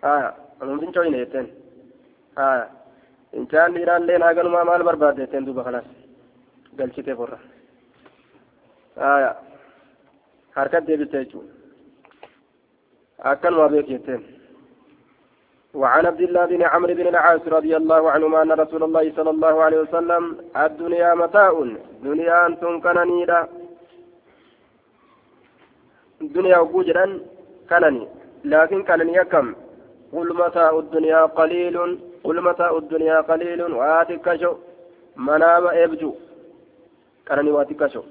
haya 0.05 0.29
amuman 0.59 0.79
fincooyine 0.83 1.17
jetteen 1.23 1.47
haya 2.39 2.65
fincaan 3.31 3.73
dhiiraallee 3.75 4.17
naaganumaa 4.23 4.65
maal 4.69 4.83
barbaadde 4.89 5.21
jetteen 5.25 5.45
duuba 5.47 5.63
kanas 5.67 5.87
galchitee 6.77 7.15
forra 7.19 7.39
haya 9.07 9.31
harkat 10.57 10.87
deebiste 10.87 11.17
jechuudha 11.23 11.53
أكل 13.31 13.53
وبيكيتين 13.59 14.21
وعن 15.75 16.05
عبد 16.05 16.21
الله 16.21 16.45
بن 16.45 16.61
عمرو 16.63 16.93
بن 16.93 17.07
العاص 17.07 17.41
رضي 17.47 17.77
الله 17.77 18.11
عنهما 18.11 18.41
أن 18.41 18.51
رسول 18.51 18.83
الله 18.83 19.11
صلى 19.15 19.29
الله 19.29 19.63
عليه 19.63 19.79
وسلم 19.79 20.37
الدنيا 20.57 21.13
متاع 21.15 21.65
دنيا 22.03 22.47
أنتم 22.47 22.81
كنانيدا 22.81 23.47
الدنيا 26.21 26.57
وجوجا 26.57 27.19
كنني 27.69 28.07
لكن 28.45 28.83
كنني 28.83 29.23
كم؟ 29.23 29.55
قل 30.13 30.27
متاع 30.43 30.79
الدنيا 30.79 31.21
قليل 31.39 31.77
قل 32.23 32.41
متاع 32.41 32.77
الدنيا 32.77 33.21
قليل 33.21 33.61
واتكشو 33.79 34.53
منام 35.15 35.67
إبجو 35.67 36.11
كنني 37.27 37.51
واتكشو 37.51 38.03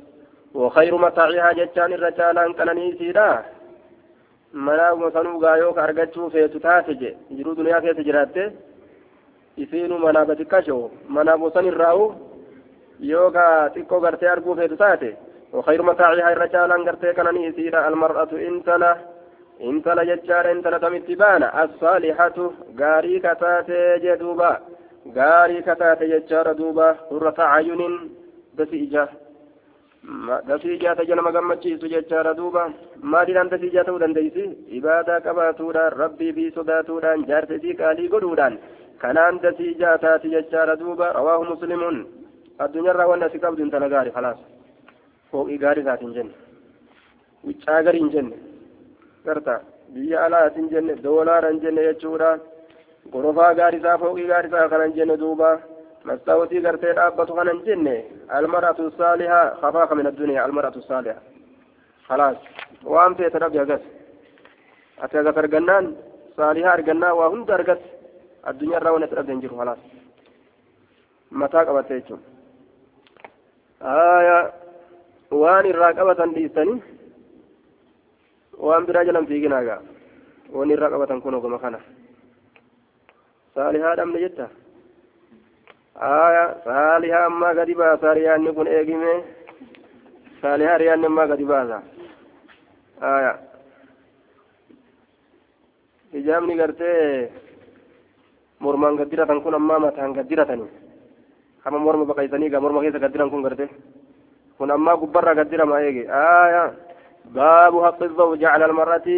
وخير 0.55 0.97
متاعها 0.97 1.53
جتان 1.53 1.93
الرجال 1.93 2.37
كنني 2.59 2.87
سيدا. 2.99 3.45
Manaa 4.55 5.11
sanuu 5.13 5.39
gaayoo 5.45 5.73
ka 5.77 5.83
argachuu 5.83 6.31
feetu 6.31 6.61
taate 6.61 6.95
je 7.03 7.11
jiruu 7.37 7.55
duniyaa 7.59 7.81
keessa 7.81 8.03
jiraatte 8.09 8.43
isiinu 9.57 9.99
manaa 9.99 10.25
batikkashoo 10.31 10.91
manaa 11.09 11.39
bosan 11.39 11.67
irraa'u 11.71 12.05
yoo 13.11 13.31
ka 13.37 13.45
xiqqoo 13.75 14.01
gartee 14.01 14.29
arguu 14.35 14.57
feetu 14.57 14.77
taate 14.77 15.13
وخير 15.55 15.83
متاعها 15.83 16.33
الرجال 16.33 16.71
غرتي 16.87 17.13
كان 17.13 17.37
يسير 17.37 17.89
المرأة 17.89 18.29
انتلا 18.49 18.97
انتلا 19.63 20.03
ججار 20.05 20.51
انتلا 20.53 20.79
تمتبانا 20.79 21.65
الصالحة 21.65 22.39
غاري 22.81 23.19
كتاتي 23.25 23.99
جدوبا 24.05 24.53
غاري 25.17 25.63
كتاتي 25.63 26.07
ججار 26.13 26.53
دوبا 26.53 26.89
قرة 27.11 27.39
عيون 27.39 27.83
بسيجة 28.59 29.09
dasiijaa 30.49 30.95
taja 30.97 31.15
nama 31.17 31.33
gammachiisu 31.33 31.89
jechaadha 31.89 32.35
duuba 32.37 32.63
maaliidhaan 33.13 33.51
dasiijaa 33.53 33.85
ta'uu 33.89 34.01
dandeeysi 34.03 34.45
ibaadaa 34.79 35.21
qabaatuudhaan 35.27 35.93
rabbii 36.03 36.33
fi 36.39 36.45
sodaatuudhaan 36.57 37.25
jaarsa 37.31 37.55
isii 37.61 37.75
qaalii 37.81 38.09
godhuudhaan 38.15 38.59
kanaan 39.05 39.41
dasiijaa 39.45 39.99
taati 40.05 40.31
jechaadha 40.35 40.77
duuba 40.83 41.13
rawaahu 41.19 41.45
muslimuun 41.53 41.99
addunyaarraa 42.67 43.07
wanni 43.13 43.25
asi 43.29 43.39
qabdu 43.45 43.63
intala 43.67 43.89
gaari 43.95 44.11
khalaas 44.17 44.41
fooqii 45.31 45.59
gaarii 45.65 45.85
isaati 45.87 46.05
hin 46.07 46.15
jenne 46.19 46.35
wiccaa 47.49 47.83
garii 47.89 48.03
hin 48.05 48.13
jenne 48.17 48.37
garta 49.29 49.61
biyya 49.95 50.25
alaati 50.27 50.61
hin 50.61 50.71
jenne 50.75 50.99
doolaara 51.07 51.51
hin 51.55 51.61
jenne 51.65 51.87
jechuudha 51.89 52.31
gorofaa 53.17 53.53
gaarii 53.63 53.81
isaa 53.85 53.99
fooqii 54.05 54.29
gaarii 54.33 54.53
isaa 54.53 54.69
kana 54.75 54.85
hin 54.91 54.97
jenne 55.01 55.17
duuba 55.25 55.51
مستوتي 56.05 56.59
قرتي 56.67 56.87
رابط 56.87 57.31
غنن 57.37 57.59
جنة 57.67 57.97
المرأة 58.39 58.79
الصالحة 58.79 59.43
خفاق 59.63 59.93
من 59.93 60.07
الدنيا 60.07 60.47
المرأة 60.47 60.77
الصالحة 60.77 61.21
خلاص 62.09 62.37
وأنت 62.85 63.21
يتربي 63.21 63.63
أقص 63.63 63.85
أتيغا 65.03 65.31
فرقنان 65.37 65.85
صالحة 66.37 66.75
أرقنا 66.75 67.13
وهند 67.19 67.51
أرقص 67.51 67.83
الدنيا 68.49 68.79
راونة 68.79 69.07
تربي 69.07 69.33
انجر 69.33 69.49
خلاص 69.61 69.79
متى 71.33 71.59
قبت 71.59 71.91
يجون 71.91 72.23
آية 73.83 74.53
وان 75.31 75.67
الراقبة 75.73 76.21
ديستني 76.35 76.81
وان 78.59 78.83
براجلا 78.87 79.21
في 79.29 79.41
جناغا 79.41 79.83
وان 80.55 80.71
الراقبة 80.71 81.21
كونوا 81.21 81.41
كما 81.43 81.59
كان 81.59 81.75
صالحة 83.55 84.03
أم 84.03 84.17
نجتها 84.17 84.51
aya 85.95 86.45
saaliha 86.65 87.27
ammaa 87.31 87.55
gadi 87.55 87.75
baasa 87.75 88.15
riyaanni 88.15 88.51
kun 88.55 88.67
eegime 88.67 89.13
saaliha 90.43 90.79
riyaanni 90.79 91.07
ammaa 91.07 91.27
gadi 91.33 91.45
baasa 91.45 91.79
aya 93.01 93.33
hijaabni 96.13 96.57
gartee 96.57 97.31
mormaan 98.59 98.97
gaddiratan 98.97 99.43
kun 99.43 99.55
ammaa 99.55 99.79
mataan 99.79 100.15
gaddiratani 100.19 100.67
hama 101.65 101.79
morma 101.79 102.05
baqaysanii 102.11 102.51
ga 102.51 102.61
morma 102.61 102.81
keessa 102.83 102.99
gaddiran 102.99 103.31
kun 103.31 103.43
garte 103.43 103.67
kun 104.59 104.71
ammaa 104.71 104.97
gubbarraa 104.97 105.35
gaddirama 105.35 105.81
eege 105.87 106.05
aya 106.11 106.63
baabu 107.35 107.79
haqqi 107.87 108.09
zawji 108.19 108.45
cala 108.45 108.65
almar'ati 108.69 109.17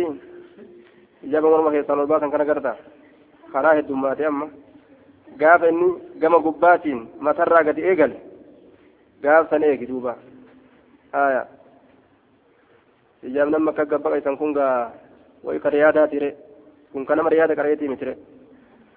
hijaaba 1.23 1.49
morma 1.51 1.71
keessaan 1.75 2.01
ol 2.01 2.07
baasan 2.13 2.31
kana 2.31 2.45
garta 2.45 2.73
karaa 3.53 3.75
heddummaate 3.79 4.25
amma 4.31 4.47
gaafa 5.41 5.69
inni 5.69 5.89
gama 6.21 6.39
gubbaatiin 6.47 7.01
matarraa 7.21 7.63
gadi 7.69 7.83
eegale 7.91 8.17
gaaf 9.23 9.51
san 9.51 9.63
eegi 9.63 9.87
duuba 9.91 10.17
haya 11.13 11.43
ijaab 13.29 13.49
nama 13.51 13.71
akka 13.71 13.85
gabbaqaysan 13.93 14.37
kun 14.41 14.53
gaa 14.59 14.93
way 15.45 15.59
ka 15.59 15.71
riyaadaatire 15.71 16.31
kun 16.93 17.07
kanama 17.07 17.31
riyaada 17.31 17.55
qara'eetii 17.59 17.89
mitire 17.93 18.15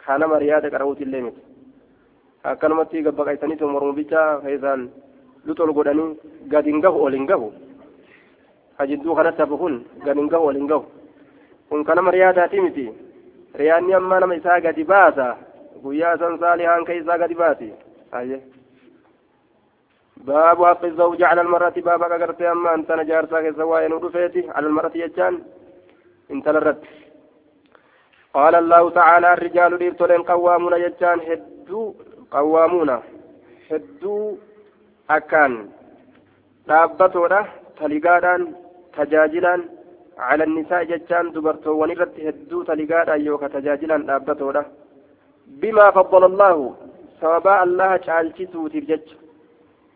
kanama 0.06 0.40
riyaada 0.40 0.70
qara'uutillee 0.74 1.22
miti 1.28 1.42
akkanumatti 2.44 3.02
gabbaqaysaniitu 3.08 3.68
mormu 3.68 3.94
bicha 4.00 4.22
keessaan 4.44 4.90
luxol 5.46 5.74
godhanii 5.74 6.18
gadi 6.54 6.72
hin 6.72 6.82
gahu 6.86 7.04
ol 7.08 7.14
hin 7.18 7.28
gahu 7.32 7.52
hajidduu 8.80 9.16
kanatti 9.16 9.42
hafu 9.42 9.58
kun 9.58 9.76
gadi 10.06 10.20
hin 10.20 10.30
gahu 10.34 10.48
ol 10.52 10.56
hin 10.62 10.68
gahu 10.72 10.86
kun 11.70 11.84
kanama 11.90 12.12
riyaadaatii 12.18 12.62
miti 12.68 12.86
riyaanni 13.62 13.94
ammaa 14.00 14.20
nama 14.24 14.36
isaa 14.40 14.60
gadi 14.68 14.84
baasa 14.94 15.28
guyyaa 15.84 16.18
san 16.22 16.40
saalihaan 16.40 16.86
keeysaa 16.90 17.22
gadi 17.24 17.42
baati 17.44 17.70
باب 20.30 20.60
حق 20.66 20.84
الزوج 20.86 21.24
على 21.24 21.42
المرأة 21.42 21.74
باب 21.88 22.02
أغرتي 22.04 22.52
أما 22.52 22.74
أنت 22.74 22.92
نجار 22.92 23.26
ساكي 23.32 23.52
سواء 23.54 23.88
ندفيتي 23.88 24.42
على 24.56 24.68
المرأة 24.68 24.92
يجان 24.96 25.34
انت 26.32 26.48
لرد 26.50 26.82
قال 28.34 28.56
الله 28.56 28.90
تعالى 29.00 29.34
الرجال 29.34 29.72
ليبتلين 29.80 30.22
قوامون 30.32 30.74
يجان 30.86 31.20
هدو 31.30 31.82
قوامون 32.32 32.92
hedduu 33.70 34.40
akkaan 35.16 35.54
dhaabbatoodha 36.70 37.42
taligaadhaan 37.80 38.42
tajaajilaan 38.96 39.62
على 40.28 40.44
النساء 40.44 40.84
جتان 40.92 41.26
دبرتو 41.36 41.72
ونرت 41.82 42.16
هدو 42.28 42.58
تلقادا 42.70 43.16
يوكا 43.28 43.48
تجاجلا 43.56 43.98
dhaabbatoodha. 44.10 44.64
بما 45.50 45.92
فضل 45.92 46.24
الله 46.26 46.76
سببا 47.22 47.64
الله 47.64 47.98
تعالشتو 47.98 48.68
ترجج 48.68 49.06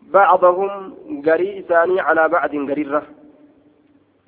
بعضهم 0.02 0.70
قري 1.26 1.60
إساني 1.60 2.00
على 2.00 2.28
بعض 2.28 2.52
قريرة 2.70 3.02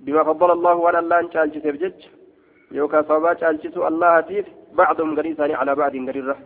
بما 0.01 0.23
فضل 0.25 0.51
الله 0.51 0.89
على 0.89 0.99
الله 0.99 1.29
تعالشتو 1.35 1.61
ترجج 1.61 1.99
يوكا 2.73 3.03
سببا 3.03 3.33
تعالشتو 3.33 3.87
الله 3.89 4.21
تيف 4.21 4.47
بعضهم 4.81 5.17
قري 5.17 5.33
إساني 5.33 5.55
على 5.55 5.75
بعض 5.75 5.95
قريرة 6.09 6.37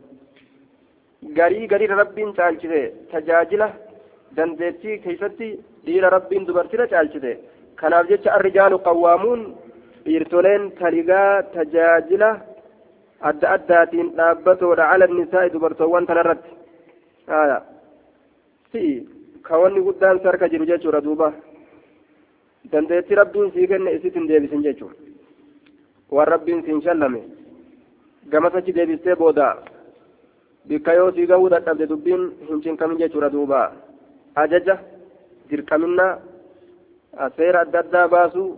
قري 1.38 1.66
قرير 1.72 1.90
رب 2.02 2.34
تعالشتو 2.36 2.82
تجاجلة 3.12 3.68
dandeettii 4.36 5.00
keeysatti 5.04 5.48
dhiira 5.86 6.10
rabbiin 6.14 6.44
dubartira 6.48 6.86
caalchite 6.92 7.32
kanaaf 7.80 8.06
jecha 8.10 8.34
arrijaalu 8.36 8.76
qawwaamuun 8.86 9.40
dhiirtoleen 10.04 10.62
taligaa 10.80 11.42
adda 13.28 13.48
addaatiin 13.56 14.08
dhaabbatoodha 14.18 14.84
cala 14.90 15.06
nisaa'i 15.06 15.50
dubartoowwan 15.52 16.06
tanarratti 16.06 16.50
si 18.72 18.82
kawanni 19.48 19.80
guddaan 19.88 20.18
si 20.20 20.24
harka 20.30 20.48
jiru 20.48 20.66
jechuudha 20.70 21.00
duuba 21.04 21.32
dandeettii 22.72 23.18
rabbiin 23.20 23.50
sii 23.54 23.66
kenne 23.72 23.92
isit 23.98 24.14
hin 24.14 24.28
deebisin 24.28 24.62
jechuudha 24.62 24.96
waan 26.16 26.28
rabbiin 26.34 26.62
siin 26.64 26.82
shallame 26.82 27.22
gamasachi 28.32 28.72
deebistee 28.78 29.14
booda 29.16 29.46
bikka 30.68 30.92
yoo 30.94 31.12
sii 31.12 31.26
gahuu 31.26 31.50
dadhabde 31.50 31.86
dubbiin 31.92 32.24
hin 32.48 32.62
cinkamin 32.62 32.98
jechuudha 32.98 33.32
duuba 33.32 33.60
ajaja 34.44 34.78
dirqaminna 35.50 36.06
seera 37.36 37.60
adda 37.66 37.78
addaa 37.84 38.08
baasuu 38.08 38.48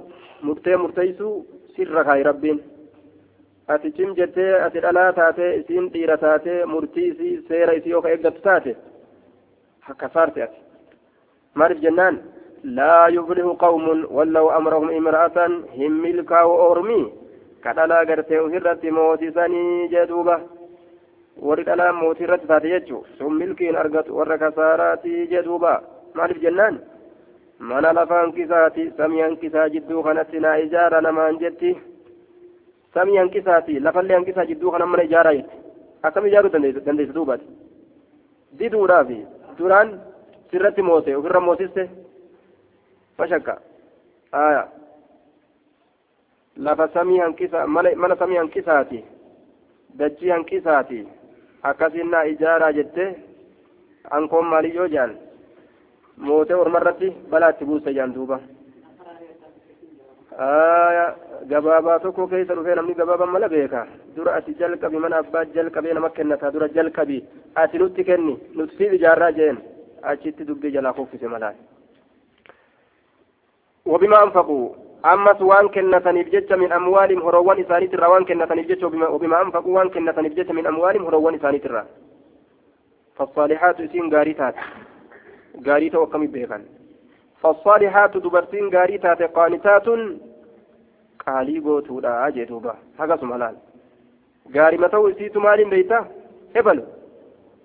murtee 0.43 0.77
murteeysuu 0.77 1.35
sirra 1.77 2.05
kaayi 2.05 2.23
rabbiin 2.31 2.61
ati 3.75 3.93
cim 3.97 4.15
jettee 4.19 4.53
ati 4.67 4.81
dhalaa 4.85 5.13
taatee 5.13 5.51
isiin 5.61 5.89
dhiira 5.93 6.17
taatee 6.25 6.65
murtii 6.65 7.09
isii 7.13 7.35
seera 7.49 7.73
isii 7.79 7.91
yoo 7.95 8.03
ka 8.03 8.11
eeggattu 8.11 8.43
taate 8.43 8.77
hakka 9.81 10.09
saarte 10.15 10.43
ati. 10.43 10.59
Maaliif 11.55 11.81
jennaan? 11.83 12.19
Laa 12.65 13.09
yuflihu 13.09 13.57
qawmun 13.57 14.07
wallaw 14.11 14.51
amrahum 14.57 14.91
imra'atan 14.91 15.53
hin 15.79 15.93
milkaa'u 16.05 16.53
ormii 16.71 17.05
ka 17.65 17.73
dhalaa 17.77 18.05
gartee 18.05 18.41
ofirratti 18.41 18.91
mootisanii 18.91 19.89
jee 19.93 20.07
duuba. 20.09 20.41
Warri 21.43 21.65
dhalaa 21.65 21.93
mootii 21.93 22.25
irratti 22.25 22.47
taate 22.47 22.69
jechuu 22.75 23.05
sun 23.19 23.35
milkiin 23.41 23.77
argatu 23.77 24.17
warra 24.19 24.39
kasaaraatii 24.39 25.27
jee 25.31 25.43
duuba. 25.45 25.83
Maaliif 26.15 26.41
jennaan? 26.43 26.81
Mana 27.59 27.93
lafa 27.95 28.21
hanqisaati 28.21 28.91
samii 28.97 29.21
hanqisaa 29.23 29.69
jidduu 29.69 30.03
kanatti 30.03 30.41
naa 30.41 30.57
ijaara 30.59 31.01
namaan 31.01 31.39
jetti 31.41 31.77
samii 32.95 33.17
hanqisaati 33.23 33.81
lafallee 33.81 34.17
hanqisaa 34.17 34.47
jidduu 34.51 34.71
kana 34.71 34.87
mana 34.87 35.03
ijaaraa 35.09 35.35
jetti 35.39 35.57
akkam 36.03 36.27
ijaaruu 36.27 36.53
dandeessa 36.53 37.15
duubati 37.15 37.47
diduudhaaf 38.59 39.11
duraan 39.59 39.93
sirratti 40.51 40.83
moote 40.83 41.17
ofirra 41.17 41.41
mootiste 41.41 41.89
fashakka 43.17 43.55
aya 44.33 44.63
lafa 46.57 46.89
samii 46.95 47.19
hanqisa 47.25 47.67
mana 47.67 48.17
samii 48.23 48.37
hanqisaati 48.43 49.05
dachii 49.99 50.31
hanqisaati 50.35 51.01
akkasiin 51.71 52.11
naa 52.11 52.23
ijaaraa 52.35 52.73
jette 52.79 53.05
ankoon 54.11 54.47
maaliyyoo 54.53 54.87
jaan 54.95 55.13
mootee 56.17 56.57
ormarratti 56.57 57.11
balaatti 57.31 57.65
buuste 57.65 57.95
jaan 57.99 58.15
duuba 58.15 58.41
gabaabaa 61.51 61.99
tokko 61.99 62.27
keessa 62.27 62.55
dhufee 62.55 62.75
namni 62.75 62.95
gabaabaa 62.95 63.27
mala 63.27 63.49
beeka 63.49 63.87
dura 64.17 64.35
ati 64.35 64.55
jalqabi 64.61 64.99
mana 65.05 65.19
abbaa 65.23 65.45
jalqabee 65.57 65.95
nama 65.95 66.11
kennata 66.11 66.51
dura 66.55 66.69
jalqabi 66.69 67.19
ati 67.55 67.79
nutti 67.79 68.05
kenni 68.05 68.39
nuti 68.55 68.77
siif 68.77 68.93
ijaarraa 68.99 69.33
jeen 69.39 69.59
achitti 70.13 70.47
dubbii 70.49 70.73
jalaa 70.79 70.93
kuffise 70.93 71.29
malaa 71.29 71.55
وبما 73.87 74.23
أنفقوا 74.23 74.69
أمس 75.05 75.43
وان 75.43 75.69
كنتني 75.69 76.23
بجت 76.23 76.53
من 76.53 76.73
أموالهم 76.73 77.23
هروان 77.23 77.61
إساني 77.61 77.87
ترى 77.87 78.07
وان 78.07 78.25
كنتني 78.25 78.63
بجت 78.63 78.85
وبما 78.85 79.43
أنفقوا 79.43 79.75
وان 79.79 79.89
كنتني 79.89 80.29
بجت 80.29 80.51
من 80.51 80.67
أموالهم 80.67 81.07
هروان 81.07 81.35
إساني 81.35 81.59
ترى 81.59 81.85
فالصالحات 83.17 83.83
سين 83.93 84.15
غاريتات 84.15 84.55
ta'u 85.65 86.03
akkamitti 86.07 86.33
beekan 86.39 86.63
فالصالحات 87.43 88.17
دبرتين 88.17 88.75
غاري 88.75 88.99
تاتي 91.19 91.25
قانتات 91.25 91.27
قالي 91.27 91.59
غوتودا 91.59 92.29
جدوبا 92.31 92.75
هكذا 92.99 93.27
ملال 93.27 93.57
غاري 94.57 94.77
متو 94.77 95.11
سيتو 95.13 95.41
مالين 95.41 95.71
بيتا 95.71 96.07
ابل 96.57 96.85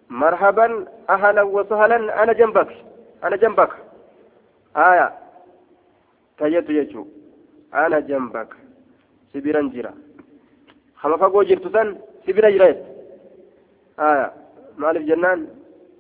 مرحبا 0.10 0.86
أهلا 1.10 1.44
وسهلا 1.44 2.24
أنا 2.24 2.34
جنبك 2.34 2.72
أنا 3.24 3.36
جنبك 3.36 3.70
آية 4.78 5.14
تجد 6.38 6.70
يجو 6.70 7.08
أنا 7.74 8.00
جنبك 8.00 8.52
سبيرا 9.34 9.62
جرا 9.74 9.94
خما 10.96 11.18
فقو 11.18 11.44
جرتو 11.44 11.70
سن 11.70 11.98
سبيرا 12.28 12.50
جريت 12.50 12.80
آية 14.00 14.34
مالف 14.78 15.04
جنان 15.10 15.48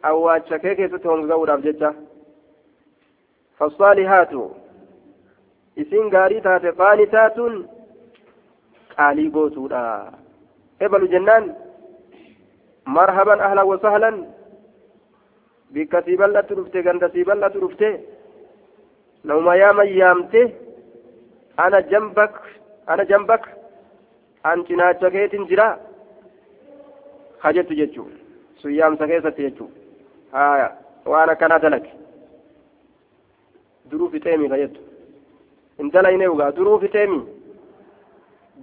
awwaacha 0.03 0.59
kee 0.59 0.75
keessatti 0.75 1.07
honga'uudhaaf 1.07 1.61
jecha? 1.63 1.93
Fassaalihaatu 3.59 4.41
isin 5.81 6.09
gaarii 6.15 6.41
taate 6.47 6.71
qaanitaatuun 6.81 7.55
qaalii 8.95 9.29
gootuudha 9.35 9.81
ebalu 10.85 11.07
jennaan 11.13 11.45
marhaban 12.97 13.39
ahlan 13.47 13.67
wasahlan 13.71 14.17
bikka 15.73 16.01
sii 16.05 16.17
bal'atu 16.21 16.55
dhufte 16.59 16.83
ganda 16.87 17.09
sii 17.13 17.25
bal'atu 17.29 17.59
dhufte 17.63 17.89
nama 19.31 19.55
yaaman 19.61 19.89
yaamte 19.99 20.41
ana 21.65 21.81
jambak 21.91 22.33
ana 22.87 23.03
jambak 23.11 23.43
an 24.49 24.65
cinaacha 24.67 25.09
keetin 25.15 25.47
jira 25.51 25.67
kajettu 27.43 27.73
jechuu 27.79 28.07
sun 28.61 28.73
yaamsa 28.79 29.07
keessatti 29.11 29.45
jechuu 29.47 29.69
haya 30.35 30.67
waan 31.13 31.29
akkanaa 31.33 31.59
dalage 31.65 31.91
duruu 33.91 34.09
fixeemi 34.13 34.49
ka 34.53 34.57
jettu 34.63 34.81
hin 35.79 35.91
dalayne 35.93 36.27
ugaa 36.33 36.51
duruu 36.59 36.79
fixeemi 36.83 37.19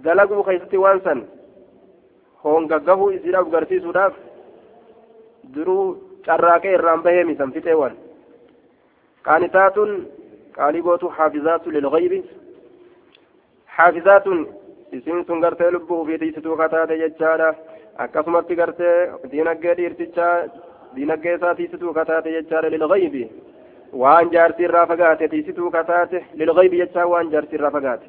dalaguu 0.07 0.43
keessatti 0.47 0.77
waan 0.85 1.01
san 1.07 1.19
hongaggahuu 2.43 3.09
isiidhaaf 3.17 3.47
garsiisuudhaaf 3.55 4.13
duruu 5.55 5.85
carraaqee 6.27 6.73
irraan 6.79 7.03
baheemi 7.07 7.35
san 7.41 7.53
fixee 7.57 7.77
waan 7.81 7.95
qaanitaatun 9.27 9.91
qaalii 10.57 10.83
gootu 10.89 11.13
xaafizaatu 11.17 11.71
lilgaybi 11.77 12.19
xaafizaatun 13.77 14.39
isiin 14.97 15.25
sun 15.27 15.41
gartee 15.45 15.71
lubbuu 15.71 16.01
ofii 16.01 16.17
tiisituu 16.23 16.57
kataate 16.61 16.97
jechaadha 17.03 17.49
akkasumatti 18.05 18.55
gartee 18.61 18.95
diinaggee 19.31 19.73
dhiirtichaa 19.79 20.35
dinagdee 20.95 21.35
isaa 21.39 21.55
tiisituu 21.59 21.93
kataate 21.99 22.31
jechaadha 22.37 22.69
lilgaybi 22.75 23.23
waan 24.03 24.29
jaartii 24.35 24.69
irraa 24.69 24.85
fagaate 24.91 25.31
tiisituu 25.33 25.71
kataate 25.79 26.25
lilgaybi 26.41 26.83
jechaa 26.83 27.09
waan 27.15 27.33
jaartii 27.33 27.59
irraa 27.61 27.75
fagaate. 27.79 28.07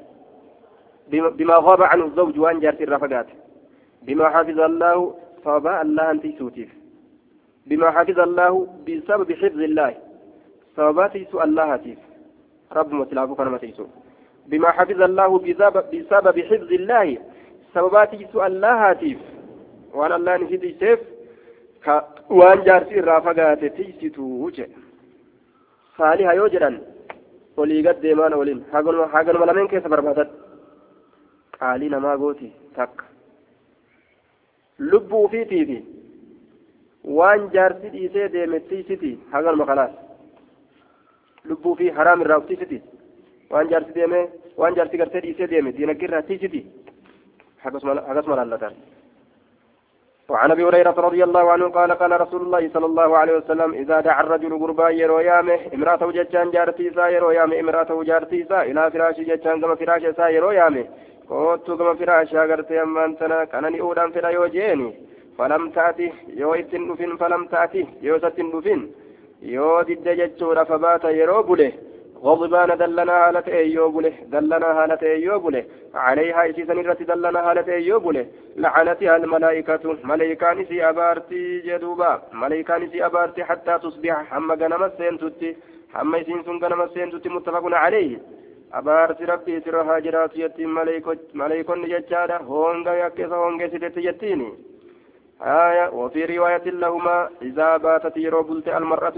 بما 1.10 1.56
غاب 1.56 1.82
عنه 1.82 2.04
الزوج 2.04 2.38
وان 2.38 2.60
جارت 2.60 2.82
الرفقات 2.82 3.26
بما 4.02 4.28
حفظ 4.28 4.60
الله 4.60 5.14
صابا 5.44 5.82
الله 5.82 6.10
أنت 6.10 6.38
سوتيف 6.38 6.68
بما 7.66 7.90
حفظ 7.90 8.20
الله 8.20 8.66
بسبب 8.88 9.32
حفظ 9.32 9.60
الله 9.60 9.94
صابات 10.76 11.16
يسوء 11.16 11.44
الله 11.44 11.76
تيف 11.76 11.98
رب 12.72 12.92
متلافو 12.92 13.34
كان 13.34 13.48
متيسو 13.48 13.86
بما 14.46 14.70
حفظ 14.70 15.02
الله 15.02 15.38
بسبب 15.38 16.40
حفظ 16.40 16.72
الله 16.72 17.18
سببات 17.74 18.14
يسوء 18.14 18.46
الله 18.46 18.92
تيف 18.92 19.18
وان 19.94 20.12
الله 20.12 20.36
نسيت 20.36 20.80
سيف 20.80 21.00
jaarsi 22.66 22.94
irraa 23.00 23.20
fagaate 23.20 23.68
tiisituu 23.76 24.50
jedhe 24.56 24.85
saaliha 25.98 26.34
yoo 26.38 26.48
jedhan 26.54 26.76
olii 27.62 27.82
gad 27.86 28.00
deemaan 28.04 28.34
waliin 28.40 28.60
haganuma 29.12 29.46
lameen 29.50 29.68
keessa 29.72 29.88
barbaadan 29.94 30.28
qaalii 31.58 31.90
namaa 31.94 32.16
gooti 32.22 32.48
takka 32.76 33.04
lubbuu 34.90 35.22
ufiitiifi 35.28 35.78
waan 37.18 37.46
jaarsi 37.54 37.88
dhiisee 37.94 38.28
deeme 38.34 38.60
tiisiti 38.70 39.12
haganuma 39.32 39.66
kanaas 39.70 39.94
lubbuu 41.50 41.74
fi 41.80 41.90
haraam 41.98 42.20
irraa 42.24 42.38
uf 42.42 42.46
tiisiti 42.50 42.82
waan 43.54 43.70
jaarsi 43.72 43.94
deeme 43.98 44.20
waan 44.62 44.76
jaarsi 44.80 45.00
gartee 45.02 45.22
dhiisee 45.26 45.48
deeme 45.54 45.72
diinagdee 45.78 46.08
irraa 46.10 46.22
tiisiti 46.30 46.60
hagasuma 47.64 48.36
laallatan 48.40 48.74
وعن 50.28 50.50
أبي 50.50 50.64
هريرة 50.64 50.90
رضي 50.90 51.24
الله 51.24 51.52
عنه 51.52 51.68
قال 51.68 51.92
قال 51.92 52.20
رسول 52.20 52.42
الله 52.42 52.70
صلى 52.74 52.86
الله 52.86 53.18
عليه 53.18 53.36
وسلم 53.36 53.74
إذا 53.74 54.00
دعا 54.00 54.20
الرجل 54.20 54.52
غربا 54.54 54.88
يرويامه 54.90 55.58
امراته 55.74 56.12
جتان 56.12 56.50
جارتي 56.50 56.90
سا 56.90 57.08
يرويامه 57.08 57.60
امراته 57.60 58.02
جارتي 58.04 58.44
سا 58.48 58.62
إلى 58.62 58.90
فراش 58.90 59.20
جتان 59.20 59.60
كما 59.60 59.74
فراش 59.74 60.02
سا 60.16 60.28
يرويامه 60.28 60.84
قوتو 61.28 61.76
كما 61.76 61.94
فراش 61.94 62.34
اغرتي 62.34 62.82
اما 62.82 63.04
انتنا 63.04 63.44
كانني 63.44 63.80
أودان 63.80 64.10
فلا 64.10 64.28
يوجيني. 64.28 64.94
فلم 65.38 65.70
تأتي 65.70 66.12
يو 66.40 66.54
إتن 66.54 67.16
فلم 67.20 67.42
تأتي 67.52 67.86
يو 68.02 68.18
ستن 68.18 68.50
دفن 68.50 68.80
يو 69.42 69.82
ديد 69.82 70.08
جتشو 70.08 70.52
رفبات 70.52 71.04
يرو 71.04 71.42
بوله. 71.42 71.72
غضبان 72.26 72.70
دلنا 72.78 73.14
هالة 73.28 73.46
أيوبله 73.48 74.14
دلنا 74.32 74.68
هالة 74.78 75.02
أيوبله 75.02 75.64
عليها 75.94 76.50
إسيسا 76.50 76.72
التي 76.72 77.04
دلنا 77.04 77.40
هالة 77.50 77.68
أيوبله 77.74 78.26
لعنتها 78.56 79.16
الملائكة 79.16 79.84
ملائكان 80.04 80.64
سي 80.64 80.88
أبارتي 80.88 81.60
جدوبا. 81.66 82.22
ملائكان 82.32 82.90
سي 82.90 83.06
أبارتي 83.06 83.44
حتى 83.44 83.78
تصبح. 83.78 84.16
حما 84.30 84.54
غنم 84.54 84.82
السينتوتي 84.84 85.56
حما 85.94 86.18
يسين 86.18 86.42
سن 86.46 86.58
غنم 86.62 86.82
السينتوتي 86.82 87.28
متفق 87.28 87.64
عليه. 87.84 88.18
أبارتي 88.72 89.24
ربي 89.24 89.60
سرها 89.60 89.98
جرات 89.98 90.36
يتي 90.36 90.66
ملائكون 91.34 91.82
ججارة 91.92 92.36
هونغا 92.36 92.94
يكيسا 92.94 93.36
هونغا 93.36 93.66
ستة 93.68 94.00
يتيني. 94.08 94.52
آية 95.42 95.88
وفي 95.98 96.24
رواية 96.24 96.64
لهما 96.64 97.28
إذا 97.42 97.76
باتت 97.76 98.16
يرو 98.16 98.62
المرأة 98.66 99.16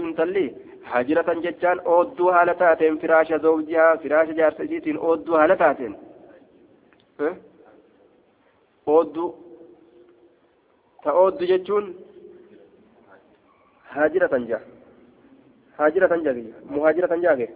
تلي 0.89 1.01
هجرة 1.01 1.33
جتان 1.33 1.79
أودو 1.79 2.29
هالتاتين 2.29 2.97
فراش 2.97 3.33
زوجها 3.33 3.95
فراش 3.95 4.27
جارسيتين 4.29 4.97
أودو 4.97 5.35
هالتاتين 5.35 5.93
أودو 8.87 9.35
تأودو 11.03 11.45
جتون 11.45 11.95
هاجرة 13.89 14.37
جا 14.37 14.59
هاجرة 15.79 16.15
جا 16.25 16.31
مهاجرة 16.69 17.15
جا 17.15 17.47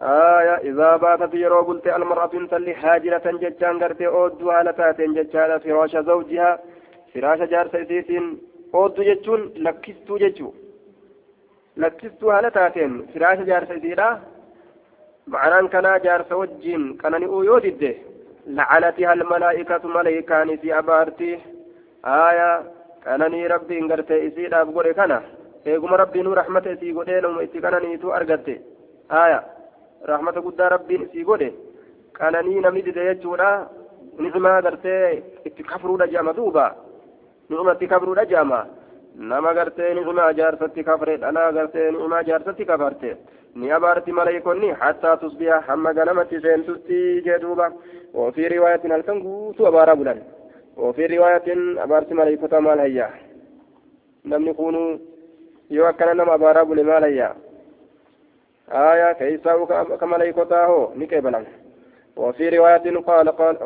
آية 0.00 0.56
إذا 0.70 0.96
باتت 0.96 1.34
يرو 1.34 1.62
قلت 1.68 1.86
المرأة 1.86 2.26
تلي 2.50 2.74
هاجرة 2.74 3.26
جتان 3.42 3.74
قرتي 3.82 4.06
أودو 4.06 4.50
هالتاتين 4.50 5.14
جتان 5.14 5.58
فراش 5.58 5.96
زوجها 5.96 6.50
فراش 7.14 7.40
جارسيتين 7.52 8.24
أودو 8.74 9.02
جتون 9.02 9.40
لكستو 9.64 10.16
جتون 10.24 10.69
lakkistuu 11.82 12.30
haala 12.34 12.50
taateen 12.58 12.92
firaasha 13.12 13.48
jaarsa 13.50 13.80
isiidha. 13.80 14.10
كان 15.72 16.00
جارس 16.02 16.32
وجين 16.32 16.96
كان 16.96 17.20
نؤيو 17.20 17.58
دده 17.58 17.94
لعنتها 18.46 19.12
الملائكة 19.12 19.88
ملائكان 19.88 20.56
في 20.56 20.78
أبارتي 20.78 21.38
آية 22.04 22.62
كان 23.04 23.30
ني 23.30 23.46
ربي 23.46 23.78
انغرت 23.78 24.10
إسيد 24.10 24.54
أبغوري 24.54 24.94
كان 24.94 25.20
إيقوم 25.66 25.94
ربي 25.94 26.22
نور 26.22 26.38
رحمة 26.38 26.62
إسي 26.66 26.92
قدين 26.92 27.24
وما 27.24 27.44
إسي 27.44 27.60
كان 27.60 27.82
نيتو 27.82 28.12
أرغت 28.12 28.48
آية 29.12 29.40
رحمة 30.08 30.32
قد 30.32 30.60
ربي 30.60 31.04
إسي 31.04 31.22
قدين 31.22 31.54
كان 32.18 32.34
ني 32.44 32.60
نمد 32.60 32.88
ديجورا 32.96 33.50
نعمة 34.18 34.58
غرتي 34.60 35.22
اتكفروا 35.46 35.98
لجامة 35.98 36.32
دوبا 36.32 36.66
نعمة 37.50 37.72
اتكفروا 37.72 38.16
لجامة 38.16 38.66
nama 39.28 39.54
gartee 39.54 39.94
ni'umaa 39.94 40.32
jaarsatti 40.32 40.84
kafre 40.84 41.16
dhalaa 41.22 41.52
gartee 41.52 41.90
ni'umaa 41.90 42.22
jaarsatti 42.28 42.64
kafarte 42.64 43.16
ni 43.54 43.72
abaarti 43.76 44.12
maleeykonni 44.12 44.70
hattaa 44.82 45.16
tusbiha 45.16 45.60
hamma 45.68 45.94
ganamatti 45.94 46.40
seentutti 46.40 47.22
jee 47.26 47.38
duuba 47.46 47.72
وفي 48.14 48.48
رواية 48.48 48.80
هل 48.84 49.02
قوتوا 49.02 49.68
أبارا 49.68 49.94
بلان 49.94 50.22
وفي 50.76 51.06
رواية 51.06 51.46
أبارت 51.84 52.12
ملائكة 52.12 52.58
مال 52.60 52.80
هيا 52.80 53.10
لم 54.24 54.48
يكونوا 54.48 54.98
يوكل 55.70 56.16
نما 56.16 56.34
أبارا 56.34 56.62
بل 56.62 56.84
مال 56.84 57.04
هيا 57.04 57.34
آية 58.68 59.12
كيسا 59.12 59.64
كملائكة 60.00 60.64
هو 60.66 60.92
نكيبلا 60.96 61.44
وفي 62.16 62.48
رواية 62.48 62.96
قال 62.96 63.28
قال 63.28 63.56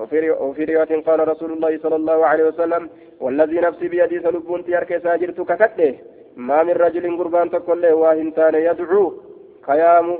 وفي 0.40 0.64
رواية 0.64 1.02
قال 1.02 1.28
رسول 1.28 1.52
الله 1.52 1.78
صلى 1.78 1.96
الله 1.96 2.26
عليه 2.26 2.44
وسلم 2.44 2.90
والذي 3.20 3.60
نفسي 3.60 3.88
بيدي 3.88 4.20
سلبون 4.20 4.64
تيارك 4.64 5.02
ساجرت 5.02 5.40
ككته 5.40 5.98
ما 6.36 6.62
من 6.62 6.72
رجل 6.72 7.18
قربان 7.18 7.50
تقول 7.50 7.82
له 7.82 7.94
واهنتان 7.94 8.54
يدعو 8.54 9.14
خيام 9.62 10.18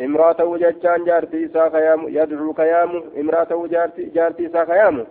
امرأته 0.00 0.56
ججان 0.56 1.04
جارتي 1.04 1.48
سا 1.48 1.68
خيام 1.68 2.08
يدعو 2.08 2.52
خيام 2.52 3.02
امرأته 3.20 3.66
جارتي 3.66 4.04
جارتي 4.04 4.48
سا 4.48 4.64
خيام. 4.64 5.06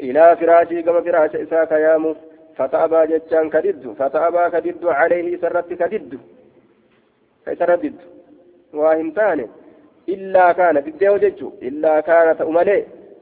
إلى 0.00 0.36
فراشي 0.36 0.82
كما 0.82 1.00
فراش 1.00 1.36
إسا 1.36 1.64
خيام 1.64 2.14
فتأبى 2.56 3.06
ججان 3.06 3.50
كدد 3.50 3.94
فتأبى 3.98 4.50
كدد 4.50 4.86
عليه 4.86 5.36
سرت 5.36 5.72
كدد 5.72 6.18
إلا 10.08 10.52
كان 10.52 10.76
بديه 10.80 11.16
ججو 11.22 11.48
إلا 11.68 12.00
كانت 12.00 12.40
أملي 12.40 12.78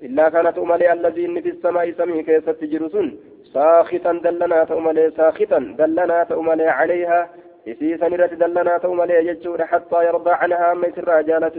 إلا 0.06 0.28
كانت 0.28 0.58
أملي 0.58 0.92
الذي 0.92 1.40
في 1.44 1.50
السماء 1.54 1.92
سمي 1.98 2.22
كيست 2.22 2.50
تجرسون 2.50 3.08
ساخطا 3.54 4.12
دلنا 4.24 4.64
تأملي 4.64 5.10
ساخطا 5.16 5.58
دلنا 5.78 6.24
تأملي 6.30 6.68
عليها 6.78 7.20
إسيسا 7.68 8.08
نرت 8.08 8.34
دلنا 8.42 8.78
تأملي 8.78 9.16
ججو 9.28 9.52
حتى 9.72 9.98
يرضى 10.08 10.32
عنها 10.42 10.72
أما 10.72 10.86
يسر 10.86 11.20
جالة 11.28 11.56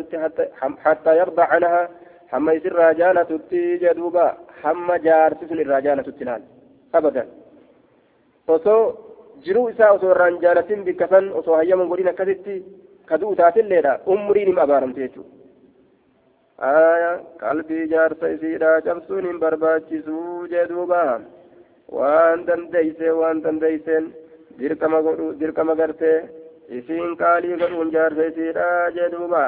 حتى, 0.85 1.17
يرضى 1.19 1.41
عنها 1.41 1.89
حما 2.31 2.53
يسر 2.53 2.91
جالة 3.01 3.29
جدوبا 3.83 4.27
حما 4.61 4.97
جارتس 4.97 5.51
الرجالة 5.51 6.07
تلال 6.19 6.41
أبدا. 6.95 7.25
osoo 8.47 8.97
jiruu 9.45 9.69
isaa 9.69 9.91
osoo 9.91 10.11
irraan 10.11 10.35
jaalatin 10.41 10.83
bikka 10.88 11.07
san 11.07 11.29
osoo 11.39 11.55
hayyaman 11.55 11.88
godhin 11.88 12.09
akkasitti 12.11 12.55
kaduu 13.09 13.33
taatilleedha 13.41 13.93
umriin 14.13 14.49
him 14.51 14.59
abaaramte 14.65 15.01
jechuudha 15.05 15.33
aya 16.71 17.11
qalbii 17.43 17.87
jaarsa 17.93 18.31
isiidha 18.35 18.71
cabsuun 18.87 19.27
hin 19.29 19.39
barbaachisuu 19.43 20.47
jee 20.53 20.65
duuba 20.71 21.01
waan 21.99 22.45
dandeeyse 22.49 23.11
waan 23.21 23.43
dandeeyseen 23.45 24.05
dirqama 24.59 25.01
godhu 25.07 25.27
dirqama 25.41 25.75
gartee 25.81 26.17
isiin 26.79 27.17
qaalii 27.23 27.59
godhuun 27.63 27.91
jaarsa 27.97 28.29
isiidha 28.31 28.69
jee 28.97 29.09
duuba 29.17 29.43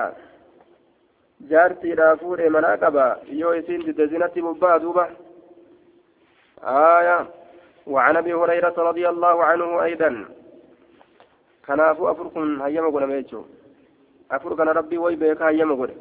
jaartiidha 1.53 2.11
fuudhee 2.21 2.51
manaa 2.57 2.77
qaba 2.83 3.07
yoo 3.41 3.55
isiin 3.61 3.87
didde 3.87 4.07
zinatti 4.13 4.45
bobbaa 4.49 4.77
duuba 4.85 5.09
aya 6.75 7.17
وعن 7.87 8.15
ابي 8.17 8.33
هريره 8.33 8.73
رضي 8.89 9.09
الله 9.09 9.43
عنه 9.43 9.83
أيضا 9.83 10.25
kanaafuu 11.67 12.09
afur 12.11 12.27
kun 12.35 12.59
hayyama 12.63 12.91
godhame 12.95 13.15
jechuun 13.21 13.45
afur 14.35 14.55
kana 14.57 14.77
rabbii 14.79 15.03
way 15.05 15.15
beeka 15.15 15.43
hayyama 15.49 15.75
godhe 15.79 15.95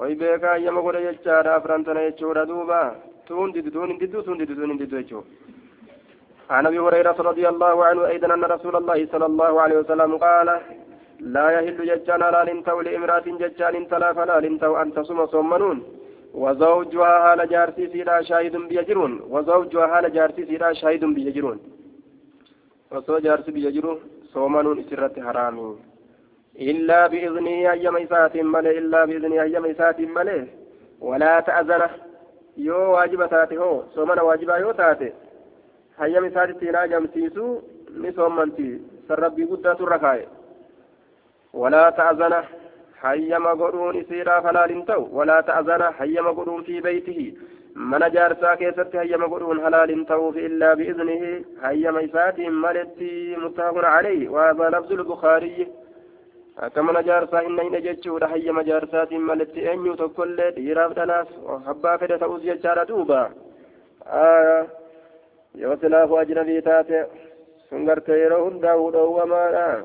way 0.00 0.14
beeka 0.22 0.48
hayyama 0.54 0.82
godhe 0.86 1.00
jechaadha 1.06 1.54
afran 1.58 1.84
tana 1.84 2.06
jechuudha 2.08 2.46
duuba 2.50 2.80
tuun 3.26 3.52
diddu 3.54 3.70
tuun 3.76 3.98
diddu 4.00 4.22
tuun 4.26 4.38
diddu 4.40 4.54
tuun 4.60 4.78
diddu 4.82 4.96
jechuudha 5.02 5.28
عن 6.56 6.66
ابي 6.66 6.78
هريره 6.78 7.18
رضي 7.30 7.48
الله 7.48 7.76
عنه 7.88 8.06
أيضا 8.12 8.34
ان 8.34 8.44
رسول 8.44 8.74
الله 8.76 8.98
صلى 9.12 9.26
الله 9.30 9.52
عليه 9.62 9.76
وسلم 9.78 10.12
قال 10.26 10.48
لا 11.34 11.46
يهل 11.56 11.78
ججان 11.90 12.22
لا 12.34 12.40
لنتو 12.48 12.80
لامراه 12.86 13.26
ججان 13.42 13.74
تلا 13.90 14.08
فلا 14.16 14.36
لنتو 14.44 14.72
ان 14.82 14.88
تصوم 14.96 15.20
صومنون 15.34 15.78
وزوجها 16.42 17.12
هال 17.24 17.40
جارتي 17.52 17.84
سيرا 17.92 18.16
شاهد 18.28 18.56
بيجرون 18.70 19.12
وزوجها 19.32 19.86
هال 19.92 20.04
جارتي 20.16 20.42
سيرا 20.50 20.72
شاهد 20.80 21.04
بيجرون 21.16 21.58
وصو 22.92 23.18
جارتي 23.26 23.50
بيجرون 23.56 23.98
صومنون 24.32 24.78
اسرت 24.78 25.18
حرامي 25.26 25.76
إلا 26.70 27.06
بإذنه 27.06 27.72
أيام 27.74 27.96
إسات 27.96 28.36
ملئ 28.36 28.78
إلا 28.78 29.04
بإذنه 29.04 29.42
أيام 29.42 29.64
إسات 29.66 30.00
ملئ 30.00 30.44
ولا 31.00 31.40
تأذنه 31.40 31.90
يو 32.56 32.78
واجب 32.94 33.20
تاتي 33.30 33.58
هو 33.58 33.82
صومنا 33.94 34.22
واجبا 34.22 34.56
يو 34.56 34.72
تاتي 34.72 35.12
أيام 36.02 36.24
إسات 36.24 36.50
تينا 36.60 36.86
جمسيسو 36.86 37.46
نصومنتي 38.02 38.70
سربي 39.08 39.44
قدة 39.44 39.72
الركاية 39.72 40.28
ولا 41.60 41.90
تأذنه 41.90 42.44
حيما 43.02 43.50
قرون 43.50 43.96
إسيرا 44.00 44.40
فلا 44.40 44.66
لنتو 44.66 45.02
ولا 45.12 45.40
تأذنه 45.40 45.90
حيما 45.90 46.30
قرون 46.30 46.62
في 46.62 46.80
بيته 46.80 47.20
من 47.74 48.10
جارسا 48.10 48.54
كيست 48.54 48.96
هيما 48.96 49.26
قرون 49.26 49.60
حلال 49.64 50.06
توف 50.06 50.36
إلا 50.36 50.74
بإذنه 50.74 51.44
هيما 51.62 52.04
إسات 52.04 52.40
ملتي 52.40 53.36
متفق 53.36 53.84
عليه 53.84 54.28
وهذا 54.28 54.68
لفظ 54.68 54.92
البخاري 54.92 55.68
كما 56.74 57.00
جارسا 57.00 57.46
إن 57.46 57.60
إن 57.60 57.82
جتشور 57.82 58.24
هيما 58.24 58.62
جارسات 58.62 59.12
ملتي 59.12 59.72
أن 59.72 59.86
يتكل 59.86 60.50
ديراف 60.56 60.92
دلاس 60.92 61.26
وحبا 61.42 61.96
فدا 61.96 62.16
تؤذي 62.16 62.54
جارة 62.54 62.84
دوبا 62.84 63.30
آه 64.06 64.66
يوسلاف 65.54 66.12
أجنبي 66.12 66.60
تاتي 66.60 67.06
سنغرت 67.70 68.08
يرو 68.08 68.48
هنداو 68.48 68.90
دوما 68.90 69.84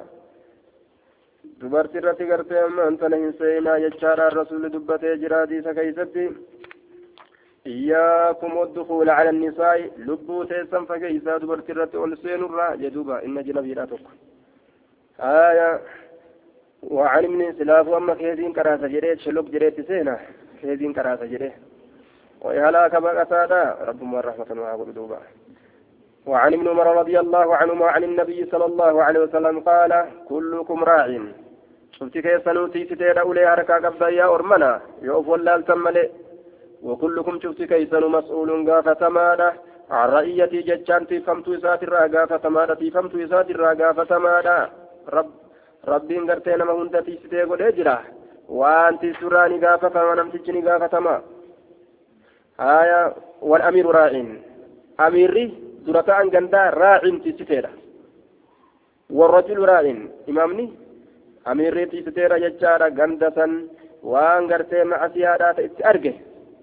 dubartii 1.62 2.00
irratti 2.02 2.26
gartee 2.30 2.62
ammaan 2.64 2.98
tana 2.98 3.18
hin 3.22 3.34
seenaa 3.40 3.78
jechaadha 3.84 4.30
rasuulli 4.36 4.72
dubbatee 4.74 5.14
jira 5.24 5.42
hadiisa 5.44 5.74
keeysatti 5.78 6.24
إياكم 7.68 8.58
والدخول 8.58 9.10
على 9.10 9.30
النساء 9.30 9.92
لبو 9.98 10.44
تيسن 10.44 10.86
فكيسا 10.86 11.38
دبرت 11.38 11.70
الرت 11.70 11.96
والسين 11.96 12.44
الرا 12.44 12.76
جدوبا 12.76 13.26
إن 13.26 13.44
جنبي 13.44 13.74
لا 13.74 13.86
تك 13.86 14.06
آية 15.20 15.82
وعن 16.84 17.24
ابن 17.24 17.54
سلاف 17.58 17.90
أما 17.90 18.14
كيزين 18.14 18.54
كراسة 18.54 18.88
جريت 18.88 19.20
شلوك 19.20 19.46
جريت 19.46 19.88
سينا 19.88 20.20
كيزين 20.62 20.94
كراسة 20.94 21.26
جريت 21.26 21.54
وإهلاك 22.42 22.96
بقسادا 22.96 23.78
رب 23.82 24.16
رحمة 24.16 24.62
وعبد 24.62 24.94
دوبا. 24.94 25.20
وعن 26.26 26.54
ابن 26.54 26.68
عمر 26.68 26.88
رضي 26.98 27.20
الله 27.20 27.56
عنهما 27.56 27.86
عن 27.86 28.04
النبي 28.04 28.46
صلى 28.52 28.66
الله 28.66 29.04
عليه 29.04 29.20
وسلم 29.20 29.60
قال 29.60 30.06
كلكم 30.30 30.84
راع. 30.84 31.20
شفتي 31.92 32.22
كيف 32.22 32.50
نوتي 32.50 32.86
ستير 32.86 33.22
أولي 33.22 33.48
حركة 33.48 33.76
قبضا 33.76 34.10
يا 34.10 34.26
أرمنا 34.36 34.82
يوف 35.02 35.28
ولا 35.28 35.56
التملي 35.56 36.10
وكلكم 36.83 37.41
شفتي 37.43 37.67
كيف 37.67 37.95
مسؤول 37.95 38.71
قافة 38.71 39.09
ماذا 39.09 39.51
عن 39.91 40.09
رأيتي 40.09 40.61
ججان 40.69 41.07
تفهمت 41.07 41.49
إسات 41.49 41.83
الراقا 41.83 42.27
فتمادا 42.27 42.75
تفهمت 42.75 43.15
إسات 43.15 43.51
الراقا 43.51 43.93
فتمادا 43.93 44.71
رب 45.09 45.31
ربين 45.89 46.31
قرتين 46.31 46.63
ما 46.63 46.73
هنت 46.73 46.97
تيستي 46.97 47.43
قل 47.43 47.63
اجرا 47.63 47.99
وانت 48.49 49.03
سراني 49.21 49.67
قافة 49.67 49.97
ونمتجني 50.09 50.61
قافة 50.69 50.99
ما 51.01 51.17
آية 52.61 53.15
والأمير 53.43 53.87
راع 53.87 54.13
أميري 55.07 55.45
درتا 55.87 56.23
أن 56.23 56.31
قندا 56.35 56.63
راع 56.83 56.99
تيستيرا 57.25 57.71
والرجل 59.11 59.59
راع 59.71 59.81
إمامني 60.29 60.67
أميري 61.51 61.85
تيستيرا 61.87 62.37
ججارا 62.45 62.89
قندة 62.99 63.39
وان 64.03 64.53
قرتين 64.53 64.87
معسيادا 64.87 65.53
تأتي 65.53 66.13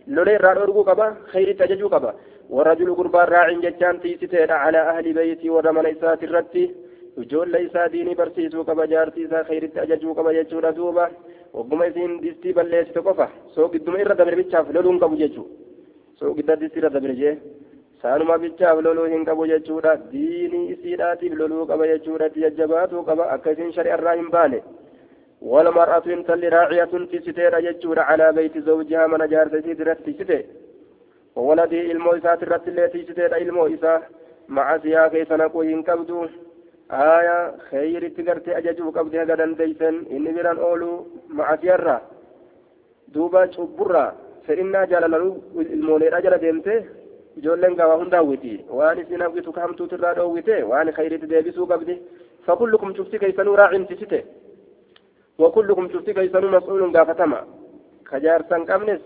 أرقه 0.09 0.15
لولي 0.15 0.37
راد 0.37 0.59
أرقو 0.59 0.83
قبا 0.83 1.15
خير 1.33 1.53
تججو 1.53 1.89
قبا 1.89 2.15
والرجل 2.51 2.95
قربان 2.95 3.27
راع 3.29 3.53
ججان 3.53 4.01
تيستيرا 4.01 4.55
على 4.55 4.79
أهل 4.79 5.13
بيتي 5.13 5.51
ورمى 5.51 5.93
إسات 5.93 6.23
الرتي 6.25 6.75
ijoollee 7.21 7.63
isaa 7.63 7.89
diinii 7.93 8.15
barsiisuu 8.15 8.65
qaba 8.65 8.87
jaartii 8.87 9.25
isaa 9.25 9.45
khayritti 9.45 9.81
ajajuu 9.81 10.15
qaba 10.15 10.33
jechuudha 10.33 10.73
duuba 10.73 11.11
ogguma 11.53 11.87
isiin 11.87 12.23
distii 12.23 12.53
balleessite 12.53 13.01
qofa 13.03 13.29
soo 13.55 13.69
gidduma 13.69 14.01
irra 14.01 14.15
dabre 14.15 14.37
bichaaf 14.37 14.67
loluun 14.75 14.99
qabu 14.99 15.17
jechuu 15.17 15.47
soo 16.19 16.35
gidda 16.35 16.57
distii 16.57 16.81
irra 16.81 16.91
dabre 16.91 17.15
jee 17.15 17.35
saanuma 18.03 18.39
bichaaf 18.39 18.81
loluu 18.81 19.05
hin 19.05 19.25
qabu 19.25 19.47
jechuudha 19.47 19.97
diinii 20.13 20.71
isiidhaatiif 20.75 21.35
loluu 21.41 21.67
qaba 21.67 21.87
jechuudha 21.87 22.29
jajjabaatuu 22.29 23.03
qaba 23.05 23.29
akka 23.35 23.51
isiin 23.51 23.73
shari'arraa 23.73 24.15
hin 24.15 24.31
baane 24.31 24.63
والمرأة 25.43 25.99
تل 26.29 26.53
راعية 26.53 26.85
في 27.11 27.19
ستير 27.21 27.59
يجور 27.59 27.99
على 28.01 28.33
بيت 28.33 28.59
زوجها 28.59 29.07
من 29.07 29.27
جارت 29.33 29.65
سيدرت 29.65 30.03
في 30.03 30.13
ستير 30.13 30.47
وولده 31.37 31.81
إلمو 31.93 32.11
إسات 32.13 32.43
الرت 32.43 32.69
التي 32.69 33.03
ستير 33.03 33.37
إلمو 33.37 33.67
إسا. 33.67 34.03
مع 34.49 34.79
سياق 34.79 35.23
سنقو 35.29 35.63
ينكبدو 35.63 36.27
آية 36.91 37.39
خير 37.71 38.03
تقرت 38.17 38.49
أججو 38.49 38.91
قبضي 38.91 39.21
هذا 39.23 39.47
ديسن. 39.61 39.95
إني 40.15 40.33
بران 40.37 40.59
أولو 40.59 41.07
مع 41.29 41.57
سيارة. 41.57 41.97
دوبا 43.15 43.43
شبرا. 43.55 44.07
فإنا 44.47 44.85
جلالو 44.85 45.29
المولير 45.57 46.19
أجل 46.19 46.39
ديمته 46.39 46.85
ijoolleen 47.37 47.75
gabaa 47.77 47.97
hunda 47.97 48.17
hawwiti 48.17 48.65
waan 48.71 48.99
isin 48.99 49.21
hawwitu 49.21 49.53
kahamtuutu 49.53 49.95
irraa 49.95 50.15
dhoowwite 50.15 50.63
waan 50.71 50.93
khayritti 50.93 51.27
deebisuu 51.27 51.67
qabdi 51.67 51.95
fakullukum 52.47 52.95
cufti 52.95 53.19
keeysanuu 53.23 53.57
raacimtisite 53.57 54.19
wakullukum 55.45 55.89
cufti 55.93 56.15
keeysanuu 56.19 56.51
mas'uulun 56.57 56.95
gaafatama 56.97 57.41
kajaarsan 58.11 58.67
qabnes 58.71 59.01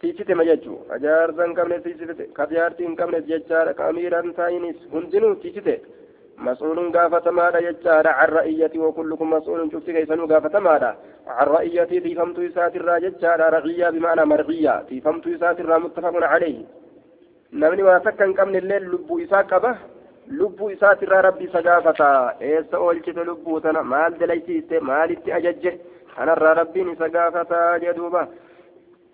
tiisitema 0.00 0.48
jechuu 0.50 0.78
kajaarsan 0.92 1.56
qabnes 1.58 1.82
tiisite 1.86 2.28
kajaartii 2.38 2.86
hin 2.88 2.96
qabnes 3.00 3.26
jechaadha 3.32 3.74
ka 3.80 3.88
amiiran 3.94 4.32
taa'inis 4.38 4.86
hundinuu 4.94 5.34
tiisite 5.42 5.76
مسؤول 6.38 6.92
قافتما 6.96 7.50
لا 7.50 7.58
يجار 7.58 8.08
عن 8.08 8.28
رأيتي 8.28 8.78
وكلكم 8.78 9.30
مسؤول 9.30 9.72
شفت 9.72 9.90
كيسنو 9.90 10.26
قافتما 10.26 10.78
لا 10.82 10.96
عن 11.26 11.46
رأيتي 11.46 12.00
في 12.00 12.14
فمت 12.14 12.38
يسات 12.38 12.76
الراجل 12.76 13.14
رعية 13.56 13.90
بمعنى 13.90 14.24
مرعية 14.24 14.84
في 14.88 15.00
فمت 15.00 15.26
يسات 15.26 15.60
الرا 15.60 15.78
متفق 15.78 16.14
عليه 16.32 16.64
takka 18.00 18.24
hin 18.24 18.34
qabne 18.34 18.58
illee 18.58 18.80
lubbuu 18.80 19.18
isaa 19.20 19.44
qaba 19.44 19.76
lubbuu 20.30 20.70
isaatirraa 20.70 21.22
rabbi 21.22 21.44
isa 21.44 21.62
gaafata 21.62 22.34
eessa 22.40 22.78
oolchite 22.78 23.24
lubbuu 23.24 23.60
tana? 23.60 23.82
Maal 23.82 24.18
dalaysiiste 24.20 24.80
maalitti 24.80 25.32
ajajje? 25.32 25.80
Kanarraa 26.16 26.54
rabbiin 26.54 26.92
isa 26.92 27.08
gaafata 27.08 27.78
jedhuuba 27.78 28.28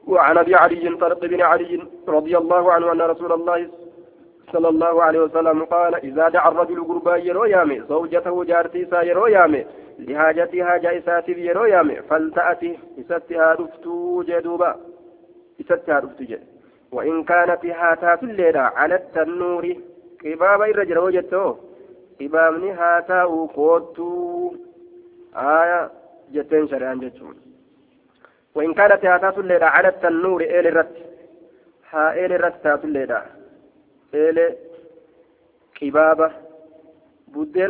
وعن 0.08 0.38
أبي 0.38 0.54
علي 0.54 0.96
طلق 0.96 1.20
بن 1.20 1.40
علي 1.42 1.82
رضي 2.08 2.38
الله 2.38 2.72
عنه 2.72 2.92
أن 2.92 3.00
رسول 3.00 3.32
الله 3.32 3.68
صلى 4.52 4.68
الله 4.68 5.02
عليه 5.02 5.20
وسلم 5.20 5.64
قال 5.64 5.94
إذا 5.94 6.28
دعا 6.28 6.48
الرجل 6.48 6.84
قربا 6.84 7.16
يرو 7.16 7.44
يامي 7.44 7.80
زوجته 7.88 8.44
جارتي 8.44 8.86
سا 8.86 9.02
يرو 9.02 9.26
يامي 9.26 9.64
يرو 11.28 11.64
يامي 11.64 11.96
فلتأتي 12.02 12.78
إساتها 13.00 13.54
رفتو 13.54 14.22
جدوبا 14.22 14.76
إساتها 15.60 15.98
رفتو 15.98 16.24
جدوبا 16.24 16.46
وإن 16.92 17.24
كانت 17.24 17.66
هاتات 17.66 18.22
الليلة 18.22 18.60
على 18.60 18.94
التنور 18.94 19.74
كباب 20.20 20.62
الرجل 20.62 20.98
وجدته 20.98 21.56
كبابني 22.20 22.70
هاتاو 22.72 23.46
قوتو 23.46 24.54
آية 25.36 25.90
جتين 26.32 26.68
شريان 26.68 27.00
جتون 27.00 27.36
وإن 28.54 28.74
كانت 28.74 29.04
هاتات 29.04 29.38
الليلة 29.38 29.66
على 29.66 29.88
التنور 29.88 30.40
إيل 30.42 30.66
الرت 30.66 30.96
ها 31.90 32.12
إيل 32.12 32.32
الرت 32.32 32.64
تات 32.64 32.84
الليلة 32.84 33.22
إيل 34.14 34.38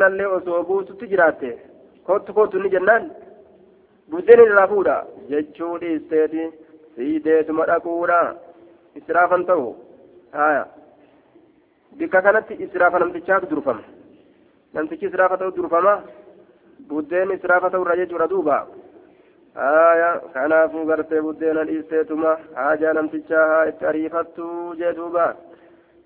allee 0.06 0.26
osoo 0.36 0.62
buututti 0.68 1.06
jiraatte 1.12 1.50
kottu 2.06 2.34
kottu 2.36 2.58
ni 2.58 2.70
jennaan 2.74 3.04
buddeen 4.10 4.40
irraa 4.44 4.68
fuudha 4.72 4.94
jechuu 5.30 5.74
dhiisteeti 5.82 6.42
siideetuma 6.94 7.66
dhaquudha 7.70 8.20
israafan 9.00 9.44
ta'u 9.50 9.66
haya 10.38 10.62
bikka 11.98 12.22
kanatti 12.22 12.54
israafa 12.66 12.98
namtichaatu 12.98 13.50
durfama 13.50 13.82
namtichi 14.74 15.06
israafa 15.10 15.38
ta'u 15.38 15.56
durfama 15.56 15.94
buddeen 16.88 17.34
israafa 17.38 17.70
ta'u 17.70 17.84
irra 17.86 17.98
jechuudha 18.00 18.30
duuba 18.32 18.56
haya 19.54 20.10
kanaafuu 20.34 20.86
gartee 20.90 21.24
buddeena 21.26 21.66
dhiisteetuma 21.68 22.38
haajaa 22.60 22.96
namtichaa 23.00 23.46
haa 23.52 23.68
itti 23.72 23.90
ariifattu 23.92 24.48
jee 24.80 24.96
duuba 25.00 25.28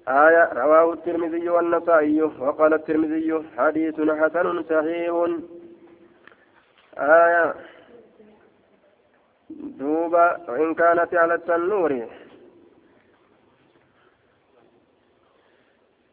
آية 0.08 0.52
رواه 0.52 0.92
الترمذي 0.92 1.48
والنسائي 1.48 2.22
وقال 2.22 2.74
الترمذي 2.74 3.42
حديث 3.56 4.00
حسن 4.00 4.62
صحيح 4.62 5.12
آية 6.98 7.54
دوبا 9.50 10.50
وإن 10.50 10.74
كانت 10.74 11.14
على 11.14 11.34
التنور 11.34 12.06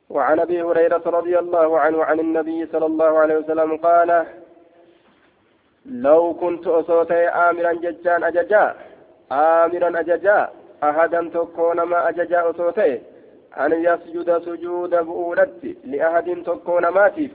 وعن 0.10 0.40
أبي 0.40 0.62
هريرة 0.62 1.02
رضي 1.06 1.40
الله 1.40 1.80
عنه 1.80 2.04
عن 2.04 2.20
النبي 2.20 2.66
صلى 2.66 2.86
الله 2.86 3.18
عليه 3.20 3.38
وسلم 3.38 3.78
قال 3.78 4.26
لو 5.86 6.34
كنت 6.34 6.68
أصوتي 6.68 7.28
آمرا 7.28 7.74
ججان 7.74 8.24
أججا 8.24 8.76
آمرا 9.32 10.00
أججا 10.00 10.50
أحدا 10.84 11.30
تكون 11.34 11.82
ما 11.82 12.10
أججا 12.10 12.50
أصوتي 12.50 13.02
أن 13.58 13.72
يسجد 13.72 14.38
سجود 14.46 14.90
بؤولت 14.90 15.76
لأحد 15.86 16.44
تكون 16.46 16.88
ماتف 16.88 17.32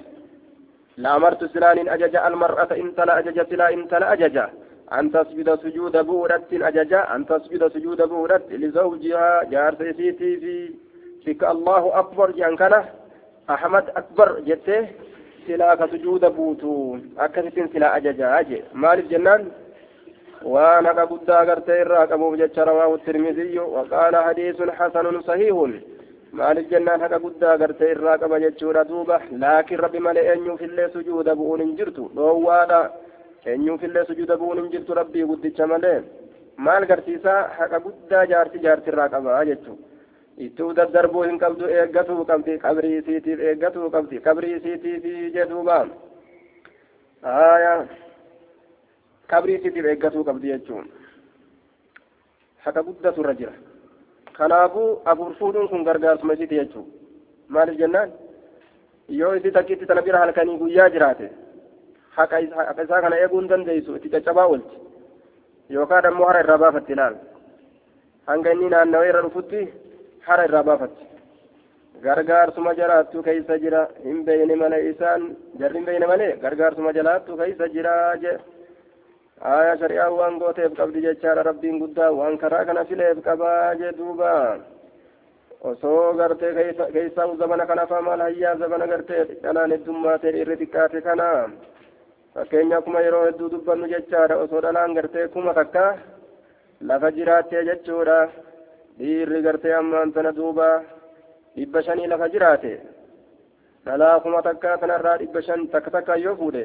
لأمرت 0.97 1.45
سلان 1.45 1.89
أججا 1.89 2.27
المرأة 2.29 2.69
إن 2.83 2.95
تلا 2.95 3.19
أججا 3.19 3.45
سلا 3.51 3.73
إن 3.73 3.89
تلا 3.89 4.13
أججا 4.13 4.51
أن 4.93 5.13
تسجد 5.13 5.55
سجود 5.55 5.97
بؤولت 6.07 6.45
أججا 6.53 7.15
أن 7.15 7.27
تسجد 7.27 7.69
سجود 7.69 8.03
بؤولت 8.03 8.43
لزوجها 8.51 9.45
جار 9.51 9.75
سيتي 9.79 10.13
في 10.43 10.71
bikka 11.25 11.49
allahu 11.55 11.89
akbar 12.03 12.29
jedhan 12.39 12.57
kana 12.63 12.81
ahmad 13.57 13.87
akbar 14.01 14.29
jettee 14.49 14.81
silaa 15.47 15.77
ka 15.77 15.89
sujuuda 15.93 16.31
buutu 16.37 16.73
akkasittiin 17.27 17.69
silaa 17.73 17.93
ajajaa 17.99 18.43
jee 18.51 18.63
maaliif 18.85 19.09
jennaan 19.13 19.43
waan 20.55 20.87
haqa 20.91 21.07
guddaa 21.13 21.41
agartee 21.45 21.81
irraa 21.85 22.07
qabuuf 22.13 22.37
jecha 22.43 22.65
rawaahu 22.71 22.99
tirmiziyyu 23.07 23.65
waqaala 23.77 24.23
hadiisun 24.29 24.73
hasanun 24.79 25.23
sahiihun 25.29 25.73
maaliif 26.41 26.69
jennaan 26.73 27.01
haqa 27.07 27.19
guddaa 27.25 27.53
agartee 27.59 27.91
irraa 27.95 28.19
qaba 28.25 28.41
jechuudha 28.45 28.85
duuba 28.91 29.21
laakiin 29.45 29.83
rabbi 29.85 30.05
malee 30.09 30.27
eenyuufillee 30.33 30.89
sujuuda 30.97 31.37
bu'uun 31.41 31.61
hin 31.65 31.77
jirtu. 31.79 32.11
Dhoowwaadha 32.17 32.81
eenyuufillee 33.53 34.05
sujuuda 34.11 34.37
bu'uun 34.43 34.63
hin 34.63 34.71
jirtu 34.75 34.95
rabbii 35.01 35.27
guddicha 35.31 35.67
malee 35.73 35.99
maal 36.57 36.87
garsiisaa 36.93 37.41
haqa 37.59 37.81
guddaa 37.87 38.25
jaarti 38.33 38.65
jaartirraa 38.67 39.09
qabaa 39.17 39.45
jechuudha 39.51 39.94
ittuu 40.39 40.73
daddarbuu 40.77 41.23
hin 41.23 41.39
qabdu 41.39 41.69
eeggatuu 41.81 42.25
qabdi 42.31 42.59
qabrii 42.65 42.97
isiitiif 43.01 43.41
eeggatuu 43.51 43.91
qabdi 43.97 44.21
qabrii 44.27 44.57
isiitiif 44.57 45.05
jedhuuba 45.37 45.77
aya 47.35 47.75
qabrii 49.33 49.57
isiitiif 49.61 49.87
eeggatuu 49.93 50.25
qabdi 50.31 50.53
jechuun 50.55 50.89
haqa 52.67 52.83
guddatu 52.89 53.21
irra 53.25 53.35
jira 53.41 53.53
kanaafuu 54.39 54.89
afur 55.13 55.35
fuudhuun 55.39 55.69
kun 55.69 55.85
gargaarsuma 55.91 56.35
isiiti 56.39 56.59
jechuudha 56.61 56.91
maaliif 57.57 57.79
jennaan 57.83 58.11
yoo 59.21 59.33
isi 59.39 59.51
takkitti 59.59 59.87
tana 59.87 60.03
bira 60.03 60.19
halkanii 60.25 60.59
guyyaa 60.65 60.89
jiraate 60.97 61.31
haqa 62.17 62.41
isaa 62.85 63.01
kana 63.07 63.17
eeguu 63.23 63.41
hin 63.41 63.49
dandeessu 63.55 63.97
itti 64.01 64.11
caccabaa 64.17 64.47
oolti 64.51 64.77
yookaan 65.79 66.07
ammoo 66.11 66.27
hara 66.31 66.41
irraa 66.45 66.59
baafatti 66.65 66.93
ilaal 66.99 67.17
hanga 68.27 68.53
inni 68.57 68.69
naannawee 68.75 69.09
irra 69.13 69.23
dhufutti 69.27 69.63
hara 70.27 70.45
irraa 70.49 70.63
baafatti 70.69 71.05
gargaarsuma 72.07 72.73
jalaattu 72.81 73.23
keessa 73.27 73.59
jira 73.65 73.83
hin 74.05 74.19
beeyne 74.29 74.55
malee 74.63 74.83
isaan 74.91 75.23
jarri 75.61 75.79
hin 75.81 75.87
beeyne 75.89 76.07
malee 76.13 76.31
gargaarsuma 76.45 76.93
jalaattu 76.99 77.37
keessa 77.41 77.69
jira 77.75 77.95
jee 78.25 78.37
aya 79.55 79.75
shari'aa 79.83 80.11
waan 80.19 80.39
gooteef 80.43 80.77
qabdi 80.81 81.05
jechaadha 81.07 81.43
rabbiin 81.51 81.79
guddaa 81.83 82.11
waan 82.21 82.39
karaa 82.45 82.65
kana 82.71 82.85
fileef 82.91 83.19
qabaa 83.29 83.75
jee 83.83 83.93
duuba 83.99 84.33
osoo 85.71 86.13
gartee 86.21 86.53
keessaa 86.95 87.29
zabana 87.43 87.67
kana 87.71 87.87
faa 87.93 88.03
maal 88.09 88.21
hayyaa 88.27 88.57
zabana 88.63 88.87
gartee 88.93 89.23
dhanaan 89.45 89.73
heddummaatee 89.77 90.33
irri 90.43 90.57
xiqqaate 90.63 91.01
kana 91.09 91.29
fakkeenya 92.35 92.81
kuma 92.87 93.01
yeroo 93.07 93.25
hedduu 93.29 93.51
dubbannu 93.55 93.89
jechaadha 93.95 94.37
osoo 94.45 94.61
dhalaan 94.67 94.95
gartee 94.99 95.29
kuma 95.37 95.55
takka 95.61 95.85
lafa 96.91 97.11
jiraattee 97.19 97.65
jechuudha 97.71 98.19
dhiirri 98.99 99.43
gartee 99.47 99.75
ammaan 99.81 100.13
tana 100.13 100.33
duuba 100.39 100.69
dhibba 101.57 101.83
shanii 101.87 102.07
lafa 102.13 102.29
jiraate 102.35 102.73
dhalaa 103.87 104.21
kuma 104.23 104.43
takka 104.43 104.79
kanarraa 104.83 105.17
dhibba 105.23 105.43
shan 105.47 105.67
takka 105.73 105.91
takka 105.97 106.17
yoo 106.25 106.37
fuudhe 106.41 106.65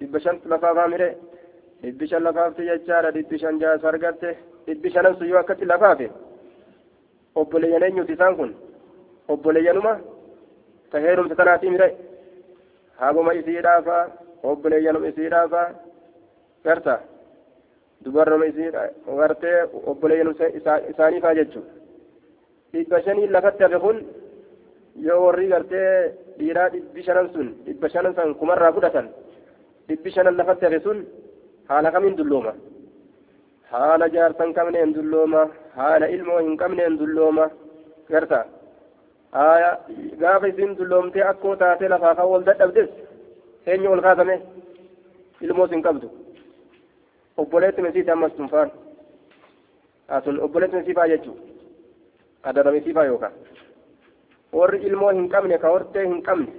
dhibba 0.00 0.18
shan 0.24 0.36
lafaa 0.52 0.74
faamire 0.78 1.08
dhibbi 1.82 2.06
shan 2.10 2.22
lafaafte 2.28 2.62
jechaadha 2.70 3.10
dhibbi 3.16 3.38
shan 3.42 3.58
jaasa 3.62 3.88
argatte 3.92 4.30
dhibbi 4.66 4.90
shanan 4.94 5.16
sun 5.18 5.28
yoo 5.32 5.38
akkatti 5.42 5.64
lafaafe 5.72 6.06
obboleeyyan 7.40 7.82
eenyuti 7.88 8.12
isaan 8.16 8.36
kun 8.40 8.50
obboleeyyanuma 9.32 9.92
ta 10.90 10.98
heerumsa 11.04 11.34
tanaatii 11.40 11.70
mire 11.74 11.88
haaboma 13.00 13.32
isiidhaafa 13.40 13.96
obboleeyyanuma 14.50 15.08
isiidhaafa 15.12 15.62
garta 16.64 16.94
dubarruma 18.04 18.46
isiidha 18.50 18.82
gartee 19.20 19.56
obboleeyyanuma 19.90 20.46
isaaniifaa 20.90 21.34
jechuu 21.38 21.64
dhibba 22.72 23.02
shanii 23.06 23.26
lafatti 23.36 23.62
hafe 23.64 23.78
kun 23.84 23.98
yoo 25.06 25.20
warri 25.24 25.46
gartee 25.52 25.88
dhiiraa 26.38 26.68
dhibbi 26.74 27.02
shanan 27.06 27.28
sun 27.34 27.48
dhibba 27.66 27.88
shanan 27.94 28.14
san 28.18 28.34
kumarraa 28.40 28.72
fudhatan 28.76 29.06
dhibbi 29.88 30.10
shanan 30.16 30.36
lafatti 30.40 30.64
hafe 30.66 30.80
sun 30.86 30.98
haala 31.70 31.88
kamiin 31.94 32.16
dullooma 32.20 32.52
haala 33.72 34.06
jaarsan 34.14 34.54
qabneen 34.58 34.94
dullooma 34.96 35.42
haala 35.78 36.06
ilmoo 36.16 36.38
hin 36.46 36.56
qabneen 36.62 36.98
dullooma 37.02 37.44
garta 38.12 38.40
gaafa 40.22 40.46
isin 40.52 40.72
dulloomtee 40.78 41.24
akkoo 41.32 41.56
taatee 41.56 41.88
lafaa 41.94 42.14
kan 42.18 42.28
wal 42.32 42.44
dadhabdes 42.48 42.90
eenyu 43.66 43.92
ol 43.94 44.02
kaasame 44.06 44.36
ilmoos 45.46 45.70
hin 45.70 45.82
qabdu 45.86 46.08
obboleetti 47.42 47.82
misiiti 47.86 48.10
ammas 48.14 48.32
tunfaan 48.38 48.70
asun 50.18 50.40
obboleetti 50.46 50.76
misiifaa 50.80 51.08
jechuu 51.12 51.36
adarra 52.52 52.72
misiifaa 52.76 53.04
yookaan 53.10 53.32
warri 54.60 54.82
ilmoo 54.88 55.10
hin 55.18 55.28
qabne 55.34 55.58
ka 55.64 55.68
hortee 55.74 56.06
hin 56.06 56.22
qabne 56.28 56.52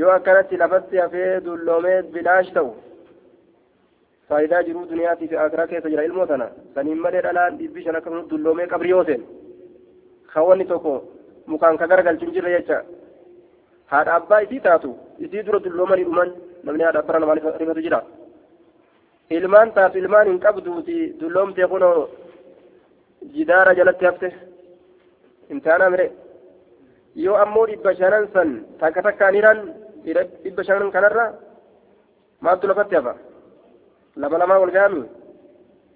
yoo 0.00 0.10
akkanatti 0.16 0.58
lafatti 0.62 0.96
hafee 1.04 1.30
dulloomee 1.44 2.02
bilaash 2.16 2.50
ta'u 2.58 2.74
faayidaa 4.28 4.62
jiruu 4.68 4.84
duniyaatii 4.90 5.28
fi 5.32 5.36
akiraa 5.44 5.66
keessa 5.72 5.90
jira 5.94 6.04
ilmoo 6.10 6.26
tana 6.32 6.48
saniin 6.74 7.00
malee 7.06 7.22
dhalaan 7.26 7.58
dhibbi 7.58 7.84
shan 7.86 7.96
akkasumas 8.00 8.28
dulloomee 8.30 8.66
qabri 8.74 8.90
yoo 8.94 9.04
seen 9.10 9.24
kawanni 10.34 10.64
tokko 10.72 10.94
mukaan 11.54 11.78
ka 11.82 11.86
garagalchu 11.92 12.26
hin 12.26 12.34
jirre 12.36 12.54
jecha 12.56 12.82
haadha 13.94 14.14
abbaa 14.20 14.40
isii 14.46 14.60
taatu 14.68 14.92
isii 15.26 15.46
dura 15.48 15.60
dulloomanii 15.66 16.04
dhuman 16.10 16.34
namni 16.68 16.84
haadha 16.88 17.18
namaa 17.24 17.38
rifatu 17.38 17.86
jira 17.88 18.02
ilmaan 19.30 19.72
taatu 19.72 19.98
ilmaan 19.98 20.26
hin 20.30 20.40
qabduuti 20.44 20.96
dulloomtee 21.20 21.66
kunoo 21.72 22.08
jidaara 23.34 23.74
jalatti 23.78 24.04
hafte 24.08 24.28
imtihaanaa 25.50 25.90
mire 25.94 26.06
yoo 27.24 27.36
ammoo 27.44 27.66
dhibba 27.70 27.94
shanan 28.00 28.28
san 28.34 28.50
takka 28.80 29.02
takkaan 29.06 29.34
hiran 29.38 29.58
dhibba 30.44 30.62
shanan 30.68 30.90
kanarra 30.96 31.24
maaltu 32.40 32.68
lafatti 32.70 32.94
hafa 32.98 33.14
lama 34.24 34.38
lamaa 34.42 34.58
wal 34.64 34.70
gaami 34.78 35.02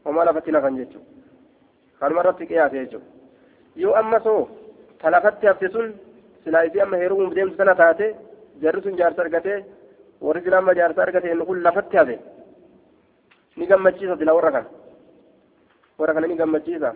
homaa 0.04 0.24
lafatti 0.30 0.52
lafan 0.56 0.78
jechuudha 0.80 1.06
kanuma 2.00 2.20
irratti 2.24 2.44
qiyaase 2.50 2.76
jechuudha 2.82 3.06
yoo 3.84 3.94
amma 4.02 4.20
soo 4.26 4.40
ta 5.02 5.10
lafatti 5.16 5.46
hafte 5.50 5.68
sun 5.76 5.94
silaa 6.44 6.64
isii 6.68 6.80
amma 6.86 6.96
heerumuuf 7.02 7.34
deemtu 7.38 7.56
sana 7.62 7.74
taate 7.82 8.06
jarri 8.62 8.82
sun 8.82 8.96
jaarsa 9.00 9.22
argatee 9.26 9.58
warri 10.26 10.42
sila 10.44 10.58
amma 10.62 10.74
jaarsa 10.80 11.02
argate 11.06 11.28
inni 11.32 11.46
kun 11.50 11.62
lafatti 11.68 11.96
hafe 12.00 12.16
ni 13.56 13.66
gammachiisa 13.70 14.16
sila 14.20 14.32
warra 14.36 14.50
kana 14.56 14.68
warra 15.98 16.14
kana 16.16 16.26
ni 16.30 16.36
gammachiisa 16.40 16.90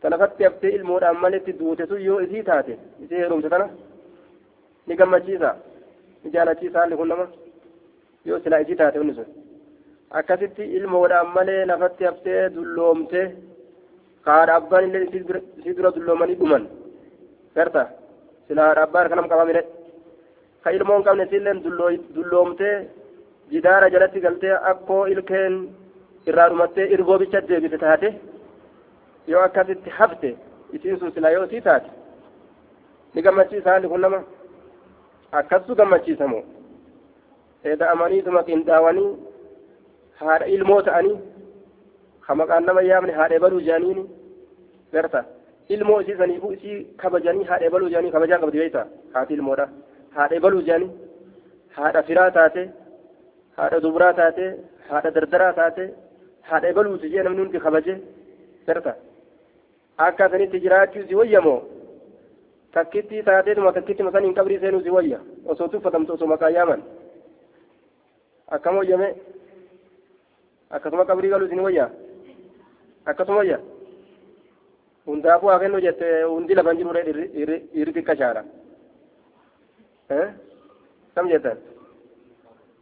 ta 0.00 0.06
lafatti 0.12 0.44
haftee 0.46 0.72
ilmoodhaan 0.78 1.18
maletti 1.24 1.52
duute 1.60 1.84
sun 1.90 2.00
yoo 2.08 2.20
isii 2.26 2.42
taate 2.48 2.74
isii 3.04 3.18
heerumte 3.22 3.48
tana 3.54 3.66
ni 4.86 4.94
gammachiisa 5.00 5.50
ni 6.22 6.28
jaalachiisa 6.34 6.78
haalli 6.80 6.96
kun 7.00 7.08
nama 7.12 7.26
yoo 8.28 8.38
silaa 8.44 8.60
isii 8.64 8.78
taate 8.80 8.98
inni 9.02 9.14
sun 9.18 9.28
akkasitti 10.18 10.64
ilmoodhaan 10.78 11.28
malee 11.36 11.62
lafatti 11.70 12.04
haftee 12.08 12.42
dulloomte 12.56 13.20
haadha 14.28 14.54
abbaan 14.60 14.84
illee 14.88 15.04
isii 15.58 15.74
dura 15.78 15.90
dulloomanii 15.96 16.38
dhuman 16.42 16.64
garta 17.56 17.82
sila 18.48 18.62
haadha 18.66 18.82
abbaa 18.86 19.02
harkanam 19.02 19.28
qabamire 19.32 19.62
ka 20.64 20.68
ilmoon 20.76 21.02
qabne 21.06 21.24
isiilleen 21.28 21.58
dulloomtee 22.16 22.76
jidaara 23.52 23.88
jalatti 23.94 24.20
galtee 24.26 24.54
akkoo 24.72 25.02
ilkeen 25.14 25.54
irraa 26.30 26.48
dhumattee 26.50 26.86
irgoobicha 26.96 27.40
deebite 27.48 27.78
taate 27.84 28.08
yoo 29.32 29.42
akkasitti 29.48 29.90
hafte 29.98 30.30
isiin 30.78 30.98
sun 30.98 31.12
sila 31.14 31.30
yoo 31.36 31.44
isii 31.48 31.60
taate 31.68 31.90
ni 33.14 33.22
gammachiisa 33.22 33.70
haalli 33.70 33.88
kun 33.92 34.00
nama 34.06 34.20
akkasuu 35.40 35.74
gammachiisamoo 35.80 36.42
eeda 37.70 37.90
amaniituma 37.94 38.42
qinxaawanii 38.48 39.08
haadha 40.20 40.46
ilmoo 40.56 40.82
ta'anii 40.88 41.16
ka 42.26 42.34
maqaan 42.40 42.64
nama 42.68 42.82
yaamne 42.90 43.12
haadha 43.18 43.38
baluu 43.44 43.60
jaaniini 43.68 44.04
garta 44.92 45.24
ilmoo 45.76 46.00
isii 46.02 46.16
saniifuu 46.20 46.52
isii 46.56 46.76
kabajanii 47.02 47.44
haadha 47.50 47.70
baluu 47.74 47.88
jaanii 47.94 48.10
kabajaa 48.16 48.38
qabdi 48.42 48.58
beeyta 48.62 48.82
haati 49.14 49.34
ilmoodha 49.38 49.66
haadha 50.16 50.40
baluu 50.46 50.62
jaanii 50.68 50.90
haadha 51.78 52.02
firaa 52.10 52.30
taate 52.38 52.62
haadha 53.56 53.80
duburaa 53.84 54.12
taate 54.20 54.46
haadha 54.90 55.10
dardaraa 55.16 55.52
taate 55.60 55.84
haadha 56.48 56.72
baluuti 56.78 57.10
jee 57.14 57.22
namni 57.26 57.42
hundi 57.44 57.60
kabaje 57.66 57.94
garta 58.66 58.92
akka 60.06 60.30
sanitti 60.32 60.60
jiraachuu 60.64 61.06
si 61.08 61.14
wayyamoo 61.20 61.58
takkitti 62.76 63.22
taateetuma 63.28 63.72
takkitti 63.76 64.02
masaniin 64.08 64.34
qabrii 64.38 64.58
seenuu 64.64 64.82
si 64.86 64.90
wayya 64.96 65.20
osoo 65.52 65.68
tuffatamtu 65.74 66.12
osoo 66.16 66.28
maqaa 66.32 66.50
yaaman 66.56 66.82
akkam 68.56 68.76
wayyame 68.80 69.08
akkasuma 70.70 71.04
qabrii 71.10 71.30
galuu 71.32 71.46
isin 71.48 71.64
wayya 71.68 71.86
akkasuma 73.12 73.38
wayya 73.40 73.58
hundaafuu 75.06 75.48
haa 75.52 75.58
kennu 75.62 75.80
jette 75.86 76.06
hundi 76.22 76.54
lafan 76.58 76.76
jiru 76.80 76.92
dhiirri 76.92 77.92
xiqqashaadha 77.96 78.42
kam 81.14 81.28
jettan 81.32 81.58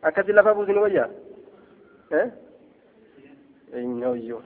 akkasi 0.05 0.33
lafa 0.33 0.55
buusin 0.55 0.79
wayya 0.79 1.09
wayyo 3.73 4.39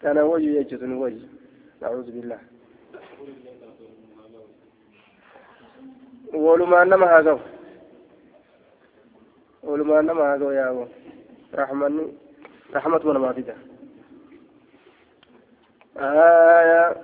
kana 0.00 0.24
wayyu 0.24 0.52
jechuutu 0.62 0.86
ni 0.86 0.94
wayyu 1.00 1.26
nacuudu 1.80 2.12
billah 2.12 2.40
walumaan 6.32 6.88
nama 6.88 7.06
haa 7.06 7.22
gahu 7.22 7.40
walumaan 9.62 10.06
nama 10.06 10.22
haa 10.36 10.52
yaabo 10.54 10.88
رحمني 11.52 12.06
رحمة 12.74 13.00
ولا 13.04 13.18
ما 13.18 13.32
فيها 13.32 13.56
آية 15.96 16.96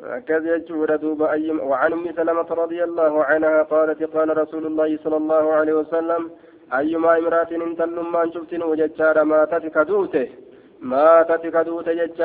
كذا 0.00 0.54
يجور 0.54 0.96
دوب 0.96 1.22
أي 1.22 1.50
وعن 1.50 1.92
أم 1.92 2.12
سلمة 2.16 2.48
رضي 2.50 2.84
الله 2.84 3.24
عنها 3.24 3.62
قالت 3.62 4.02
قال 4.02 4.36
رسول 4.42 4.66
الله 4.66 4.98
صلى 5.04 5.16
الله 5.16 5.52
عليه 5.52 5.72
وسلم 5.72 6.30
أيما 6.78 7.18
امرأة 7.18 7.50
إن 7.50 7.76
تلم 7.76 8.12
ما 8.12 8.30
شفت 8.34 8.52
وجدت 8.70 9.18
ماتت 9.18 9.66
كدوته 9.76 10.28
ماتت 10.80 11.42
كدوته 11.54 11.92
جدت 11.92 12.20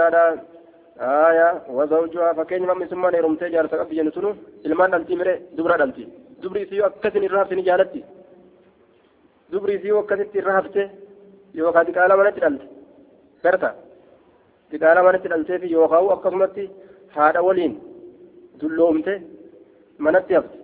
آية 0.99 1.49
وزوجها 1.69 2.33
فكين 2.33 2.63
من 2.79 2.87
سمان 2.87 3.13
رمتي 3.25 3.49
جارة 3.49 3.87
dhaltii 4.91 5.15
mire 5.19 5.33
dubra 5.57 5.77
dhalti 5.77 6.03
dubri 6.41 6.61
isii 6.65 6.81
akkasin 6.87 7.23
irraa 7.27 7.41
hafte 7.41 7.55
ni 7.55 7.63
jaalatti 7.67 8.01
dubri 9.51 9.73
isii 9.77 9.93
akkasitti 10.01 10.37
irra 10.41 10.53
hafte 10.57 10.81
yookaan 11.59 11.87
diqaalaa 11.87 12.17
manatti 12.21 12.43
dhalte 12.43 12.65
garta 13.43 13.69
xiqqaara 14.71 15.03
manatti 15.07 15.31
dhaltee 15.33 15.59
fi 15.61 15.67
yookaan 15.75 16.09
akkasumatti 16.15 16.63
haadha 17.15 17.41
waliin 17.47 17.73
dulloomte 18.61 19.13
manatti 20.05 20.33
hafte 20.37 20.57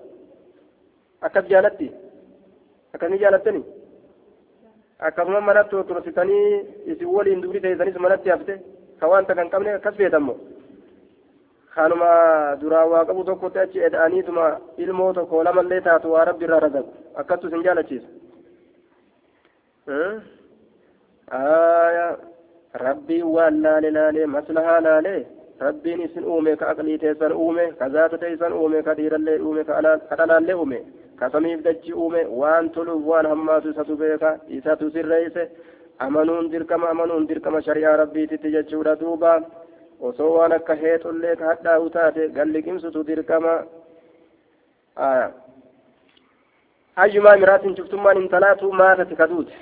akkas 1.27 1.45
jaalatti 1.51 1.87
akkasni 2.93 3.17
jaalattani 3.23 3.61
akkasuma 5.09 5.41
manatti 5.49 5.83
tursitanii 5.89 6.45
isin 6.91 7.09
waliin 7.17 7.41
dubri 7.43 7.59
teessanis 7.65 7.97
manatti 8.05 8.29
hafte 8.35 8.53
ka 8.99 9.05
wanta 9.13 9.35
kan 9.37 9.49
qabne 9.53 9.71
akkas 9.77 9.95
feetammo 9.99 10.35
kanuma 11.75 12.09
duraa 12.61 12.85
waa 12.93 13.05
qabu 13.09 13.23
tokkotti 13.29 13.59
achi 13.63 13.79
eda'aniituma 13.87 14.45
ilmoo 14.83 15.13
tokko 15.17 15.43
lamallee 15.47 15.81
taatu 15.87 16.11
waa 16.13 16.25
rabbi 16.29 16.45
irraa 16.47 16.59
razaqu 16.65 16.91
akkattu 17.21 17.47
isin 17.47 17.63
jaalachiisa 17.67 18.09
rabbiin 22.83 23.25
waan 23.35 23.61
laale 23.63 23.89
laale 23.97 24.25
maslahaa 24.35 24.81
laale 24.87 25.15
rabbiin 25.67 26.01
isin 26.05 26.25
uume 26.25 26.55
ka 26.59 26.69
aqlii 26.73 26.97
teessan 27.03 27.33
uume 27.33 27.65
ka 27.79 27.89
zaata 27.95 28.17
teessan 28.17 28.53
uume 28.53 28.83
ka 28.83 28.95
dhiirallee 28.99 29.39
uume 29.39 29.63
ka 29.63 29.81
dhalaallee 30.17 30.55
uume 30.61 30.79
ka 31.19 31.29
samiif 31.29 31.63
dachi 31.63 31.93
uume 31.93 32.21
waan 32.41 32.69
toluuf 32.77 33.05
waan 33.11 33.25
hammaatu 33.31 33.69
isatu 33.73 33.97
beeka 33.97 34.31
isatu 34.59 34.89
sirreeyse 34.91 35.43
amanuun 35.99 36.51
dirqama 36.51 36.89
amanuun 36.89 37.27
dirqama 37.29 37.61
shari'aa 37.67 37.95
rabbiititti 38.03 38.51
jechuudha 38.57 38.95
duuba 38.99 39.33
osoo 40.09 40.31
waan 40.37 40.51
akka 40.59 40.75
heexullee 40.83 41.35
ka 41.35 41.45
hadhaa'u 41.51 41.89
taate 41.97 42.29
galliqimsutu 42.37 43.03
dirqama 43.09 43.53
ayyumaa 47.05 47.37
miraatin 47.43 47.75
cuftummaan 47.75 48.21
intalaatu 48.23 48.71
maatati 48.83 49.15
kaduute 49.15 49.53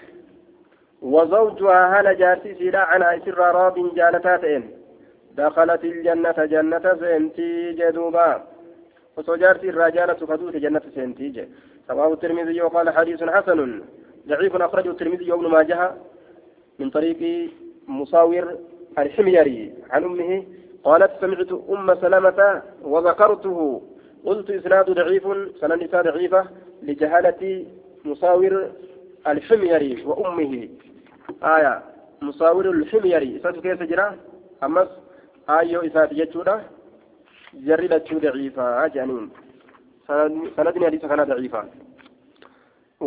وزوجها 1.01 1.99
هل 1.99 2.17
جارتي 2.17 2.55
سيدا 2.55 2.79
عنها 2.79 3.17
إسر 3.17 3.37
راض 3.37 3.95
جالتاتين 3.95 4.78
دخلت 5.39 5.83
الجنة 5.83 6.37
جنة 6.53 6.85
سنتي 7.01 7.51
جدوبا 7.79 8.29
وسجارتي 9.17 9.69
الرجالة 9.69 10.13
فدوت 10.13 10.55
جنة 10.55 10.81
سنتي 10.95 11.47
رواه 11.89 12.13
الترمذي 12.13 12.61
وقال 12.61 12.89
حديث 12.89 13.23
حسن. 13.23 13.81
ضعيف 14.27 14.55
أخرجه 14.55 14.89
الترمذي 14.89 15.31
وابن 15.31 15.47
ماجه 15.47 15.91
من 16.79 16.89
طريق 16.89 17.49
مصاور 17.87 18.57
الحميري. 18.97 19.73
عن 19.89 20.03
أمه 20.03 20.43
قالت 20.83 21.11
سمعت 21.21 21.51
أم 21.69 21.95
سلمة 22.03 22.61
وذكرته. 22.81 23.81
قلت 24.25 24.49
إسناد 24.49 24.89
ضعيف 24.89 25.23
سنن 25.61 25.81
ضعيفة 25.93 26.45
لجهالة 26.83 27.65
مصاور 28.05 28.71
الحميري 29.27 30.03
وأمه. 30.05 30.69
آية 31.43 31.83
مصاور 32.21 32.65
الحميري. 32.69 33.37
إساتو 33.37 33.61
كيف 33.61 33.81
أمس 34.63 34.87
آيو 35.57 35.79
إسات 35.87 36.11
يجودا 36.11 36.55
جري 37.67 37.87
لتشو 37.91 38.17
ضعيفة 38.23 38.87
جانين 38.95 39.25
سندني 40.55 40.85
حديث 40.87 41.05
كان 41.05 41.21
ضعيفا 41.31 41.61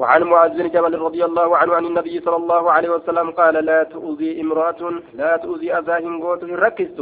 وعن 0.00 0.22
معاذ 0.30 0.50
بن 0.58 0.68
جبل 0.74 0.94
رضي 1.06 1.22
الله 1.28 1.48
عنه 1.60 1.72
عن 1.78 1.84
النبي 1.90 2.20
صلى 2.26 2.36
الله 2.42 2.64
عليه 2.74 2.90
وسلم 2.96 3.26
قال 3.40 3.54
لا 3.70 3.80
تؤذي 3.94 4.30
امرأة 4.40 4.80
لا 5.20 5.32
تؤذي 5.44 5.68
أذاهن 5.78 6.14
قوت 6.22 6.42
ركزت 6.64 7.00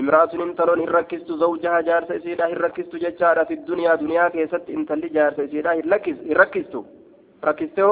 امرأة 0.00 0.32
انتلون 0.46 0.80
ركزت 0.98 1.28
زوجها 1.42 1.80
جارس 1.88 2.10
إسيدا 2.18 2.46
ركزت 2.66 2.92
ججارة 3.04 3.44
في 3.48 3.54
الدنيا 3.54 3.94
دنيا 4.02 4.24
كيست 4.34 4.64
انتلي 4.76 5.08
جارس 5.16 5.38
إسيدا 5.46 5.70
ركزت 6.42 6.74
ركزته 7.48 7.90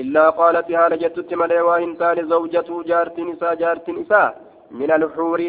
إلا 0.00 0.24
قالت 0.40 0.68
هذا 0.80 0.96
جدت 1.02 1.30
ملي 1.40 1.60
وإن 1.68 1.90
تاني 1.98 2.22
زوجته 2.32 2.76
جارت 2.90 3.16
نساء 3.28 3.54
جارت 3.62 3.86
نساء 3.98 4.30
من 4.80 4.90
الحور 4.98 5.40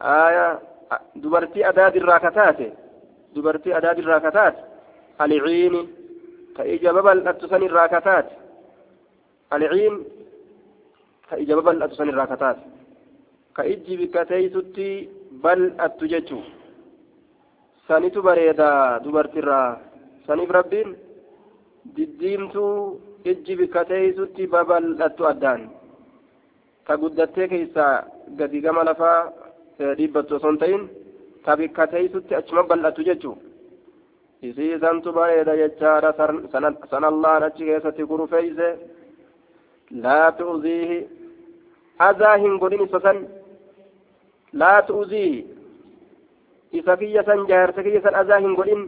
آية 0.00 0.60
دبرتي 1.16 1.68
أداد 1.68 1.96
الراكتات 1.96 2.56
دبرتي 3.36 3.76
أداد 3.76 3.98
الراكتات 3.98 4.56
العين 5.20 5.88
كإجابة 6.56 7.00
بل 7.00 7.28
أتسن 7.28 7.62
الراكتات 7.62 8.28
العين 9.52 10.04
كإجابة 11.30 11.62
بل 11.62 11.82
أتسن 11.82 12.08
الراكتات 12.08 12.56
كإجي 13.56 13.96
بكتيستي 13.96 15.08
بل 15.32 15.72
أتججو. 15.80 16.40
سنت 17.88 18.18
بريدا 18.18 18.98
دبرتي 19.04 19.38
الرا 19.38 19.80
سنف 20.26 20.50
ربين. 20.50 20.96
diddiimtuu 21.96 23.00
ijji 23.24 23.56
bikka 23.56 23.84
teeysutti 23.84 24.46
babal'attu 24.46 25.26
addaan 25.26 25.62
ta 26.86 26.96
guddattee 26.96 27.48
keessaa 27.52 28.04
gadi 28.38 28.60
gama 28.60 28.84
lafaa 28.84 29.32
dhiibbattu 29.78 30.34
osoo 30.36 30.50
hin 30.52 30.58
ta'in 30.62 30.82
ta 31.44 31.56
bikka 31.60 31.86
teeysutti 31.92 32.34
achuma 32.40 32.62
bal'attu 32.70 33.02
jechuu 33.08 33.36
isii 34.48 34.78
santu 34.84 35.12
bareeda 35.18 35.56
jechaadha 35.62 36.10
sanallaan 36.92 37.42
achi 37.48 37.64
keessatti 37.68 38.06
kurufeeyse 38.10 38.68
laa 40.04 40.28
tu'ziihi 40.38 40.98
azaa 42.08 42.36
hin 42.44 42.58
godhin 42.62 42.84
isa 42.86 43.00
san 43.06 43.18
laa 44.62 44.78
tu'ziihi 44.88 45.40
isa 46.80 46.96
kiyya 47.00 47.22
san 47.28 47.46
jaarsa 47.50 47.82
kiyya 47.86 48.00
san 48.06 48.14
azaa 48.22 48.40
hin 48.46 48.54
godhin 48.60 48.82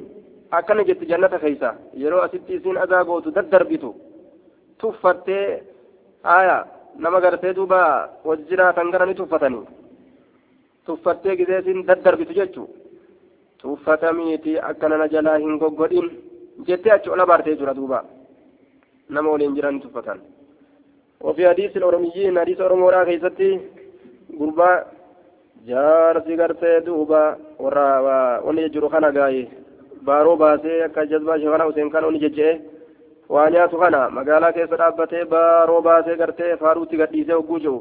akkana 0.59 0.85
jetti 0.89 1.07
jannata 1.13 1.39
keeysa 1.45 1.75
yeroo 2.03 2.23
asitti 2.27 2.55
isiin 2.59 2.79
adaa 2.85 3.05
gootu 3.05 3.35
daddarbitu 3.37 3.91
tuffattee 4.81 5.47
aya 6.37 6.57
nama 7.05 7.21
gartee 7.25 7.55
duuba 7.59 7.81
wajjiraatan 8.29 8.91
gara 8.93 9.07
ni 9.07 9.15
tuffatanii 9.21 9.65
tuffattee 10.87 11.37
gidee 11.37 11.59
isiin 11.63 11.87
daddarbitu 11.89 12.37
jechu 12.41 12.69
tuffatamiiti 13.63 14.59
akka 14.71 14.89
nana 14.89 15.09
jalaa 15.09 15.39
hin 15.45 15.59
goggodhin 15.59 16.09
jettee 16.67 16.95
achi 16.97 17.11
ola 17.11 17.27
baartee 17.27 17.57
jira 17.61 17.75
duuba 17.81 18.05
nama 19.09 19.31
waliin 19.31 19.55
jiran 19.57 19.81
tuffatan 19.81 20.21
وفي 21.25 21.49
حديث 21.49 21.77
الأورميين 21.77 22.41
حديث 22.41 22.61
أورمورا 22.61 23.05
كيستي 23.05 23.61
قربا 24.41 24.85
جارسي 25.67 26.37
قرتي 26.41 26.81
دوبا 26.81 27.37
ورا 27.59 27.89
وني 28.47 28.63
يجرو 28.63 28.89
خنا 28.89 29.11
jazbaa 31.11 31.39
shekana 31.39 31.67
useen 31.67 31.91
kan 31.91 32.05
oni 32.05 32.19
jejje'e 32.25 32.61
waa 33.29 33.51
nyaatu 33.51 33.79
kana 33.79 34.11
magaalaa 34.11 34.53
keessa 34.53 34.77
dhaabbatee 34.77 35.25
baaroo 35.25 35.81
baasee 35.87 36.17
gartee 36.17 36.57
faaruutti 36.63 36.97
gadhiisee 37.01 37.37
hogguu 37.39 37.59
jiru 37.65 37.79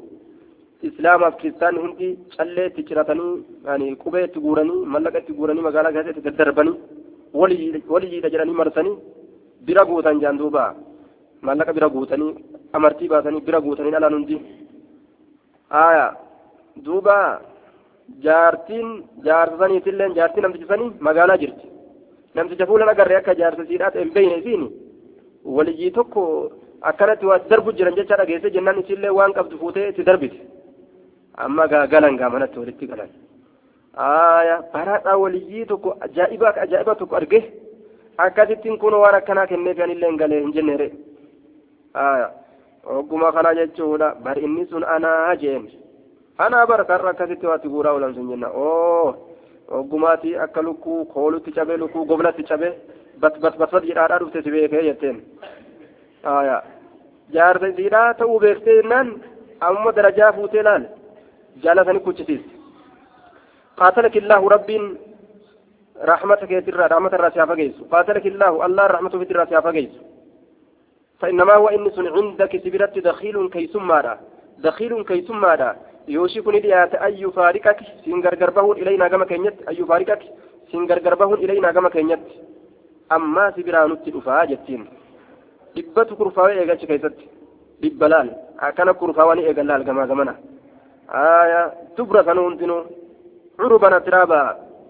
islaamaaf 0.90 1.36
kiristaanni 1.42 1.80
hundi 1.86 2.08
callee 2.36 2.66
itti 2.70 2.84
ciratanii 2.90 3.32
yani 3.68 3.88
qubee 4.04 4.24
itti 4.28 4.40
guuranii 4.46 4.80
mallaqa 4.94 5.20
itti 5.24 5.34
guuranii 5.40 5.66
magaalaa 5.68 5.94
keessa 5.96 6.12
itti 6.14 6.26
daddarbanii 6.28 6.76
waliidha 7.92 8.30
jedhanii 8.34 8.58
marsanii 8.62 8.96
bira 9.68 9.84
guutan 9.92 10.20
jaan 10.24 10.38
duuba 10.42 10.64
mallaqa 11.48 11.74
bira 11.78 11.90
guutanii 11.96 12.32
amartii 12.78 13.10
baasanii 13.14 13.42
bira 13.48 13.60
guutanii 13.66 13.94
dhalaan 13.96 14.16
hundi 14.18 14.38
aya 15.86 16.06
duuba 16.86 17.18
jaartiin 18.26 18.88
jaarsisaniitillee 19.28 20.10
jaartiin 20.20 20.44
namtichisanii 20.46 20.90
magaalaa 21.08 21.38
jirti 21.44 21.66
namticha 22.36 22.66
fuulan 22.70 22.92
agarree 22.94 23.18
akka 23.22 23.34
jaarsisiidhaa 23.42 23.92
ta'e 23.96 24.04
hin 24.06 24.14
beeyne 24.18 24.38
isiin 24.42 24.64
waliyyii 25.58 25.92
tokko 25.98 26.24
akkanatti 26.92 27.26
waa 27.30 27.40
darbu 27.52 27.72
jiran 27.80 27.96
jecha 28.00 28.18
dhageesse 28.22 28.50
jennaan 28.56 28.80
isillee 28.84 29.14
waan 29.20 29.34
qabdu 29.38 29.58
fuutee 29.62 29.88
itti 29.92 30.06
darbite 30.10 30.38
amma 31.38 31.68
galan 31.68 32.18
gaamanatti 32.18 32.60
walitti 32.60 32.88
galan 32.88 33.10
aya 34.08 34.62
baraadhaa 34.74 35.18
waliyyii 35.24 35.66
tokko 35.66 35.98
ajaa'iba 36.08 36.54
ajaa'iba 36.66 36.96
tokko 36.96 37.16
arge 37.16 37.40
akkasittiin 38.18 38.78
kun 38.80 38.94
waan 39.04 39.16
akkanaa 39.16 39.48
kenneef 39.48 39.80
anillee 39.86 40.10
hin 40.10 40.18
galee 40.24 40.40
hin 40.46 40.54
jenneere 40.54 40.88
aya 41.94 42.30
ogguma 42.98 43.32
kana 43.32 43.54
jechuudha 43.60 44.16
bar 44.24 44.38
inni 44.40 44.66
sun 44.72 44.84
anaa 44.96 45.36
jeen 45.44 45.68
anaa 46.38 46.66
bar 46.68 46.86
karra 46.86 47.10
akkasitti 47.14 47.46
waatti 47.52 47.70
guuraa 47.76 47.94
oolan 47.98 48.14
sun 48.16 48.30
jenna 48.30 48.50
oo 48.66 49.16
oggumaati 49.80 50.36
akka 50.46 50.62
lukkuu 50.62 51.06
koolutti 51.14 51.52
cabe 51.52 51.78
lukkuu 51.78 52.06
goblatti 52.06 52.44
cabe 52.50 52.70
bat 53.22 53.40
bat 53.44 53.58
bat 53.58 53.72
bat 53.72 53.84
jedhaadhaa 53.90 54.20
dhufte 54.24 54.42
si 54.44 54.52
beekee 54.56 54.84
jetteen 54.90 55.22
aya 56.34 56.58
jaarsa 57.38 57.68
isiidhaa 57.74 58.14
ta'uu 58.20 58.40
beektee 58.40 58.76
jennaan 58.82 59.14
amma 59.70 59.92
darajaa 59.96 60.32
fuutee 60.40 60.64
laal 60.68 60.84
sani 61.86 61.99
kuchisiiste 61.99 62.64
قاتلك 63.78 64.18
الله 64.18 64.49
رب 64.49 64.70
رحمتك 66.01 66.51
يترى 66.51 66.86
رحمة 66.93 67.14
الرأس 67.14 67.34
فقيس. 67.34 67.76
قاتلك 67.91 68.26
الله 68.26 68.66
الله 68.66 68.86
رحمته 68.88 69.20
في 69.20 69.32
الرأس 69.32 69.54
فقيس. 69.54 69.89
فإنما 71.20 71.54
هو 71.54 71.68
إنس 71.68 71.99
عندك 71.99 72.54
سبرت 72.64 72.99
دخيل 72.99 73.49
كي 73.49 73.68
سمارا 73.68 74.20
دخيل 74.60 75.04
كي 75.04 75.22
سمارا 75.22 75.76
يوشك 76.08 76.47
نديات 76.47 76.95
أن 76.95 77.14
يفارقك. 77.14 77.80
سنغرغر 78.06 78.49
بهن 78.49 78.72
إلينا 78.82 79.08
كما 79.08 79.26
كينيت. 79.26 79.58
أن 79.70 79.76
يفارقك. 79.82 80.22
سنغرغر 80.72 81.16
بهن 81.16 81.34
إلينا 81.34 81.72
كما 81.72 81.89
كينيت. 81.89 82.26
أما 83.12 83.51
سبرانوت 83.58 84.08
الأفا 84.08 84.45
جتين 84.45 84.86
eegalchi 85.76 86.88
keessatti 86.88 87.26
dhibba 87.82 88.08
laal 88.08 88.30
akkana 88.58 88.93
kurfaawanii 88.93 89.45
eegan 89.49 89.68
laal 89.68 89.84
gamaa 89.84 90.06
gamana 90.06 90.34
آية 91.10 91.74
دبر 91.97 92.24
سنون 92.24 92.58
تنو 92.58 92.86
عربا 93.60 93.99
ترابا 93.99 94.41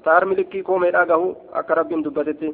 تار 0.06 0.26
ملكي 0.26 0.62
كومي 0.62 0.90
أغاهو 0.90 1.36
أكا 1.54 1.74
رب 1.74 1.90
دبتتي 2.04 2.54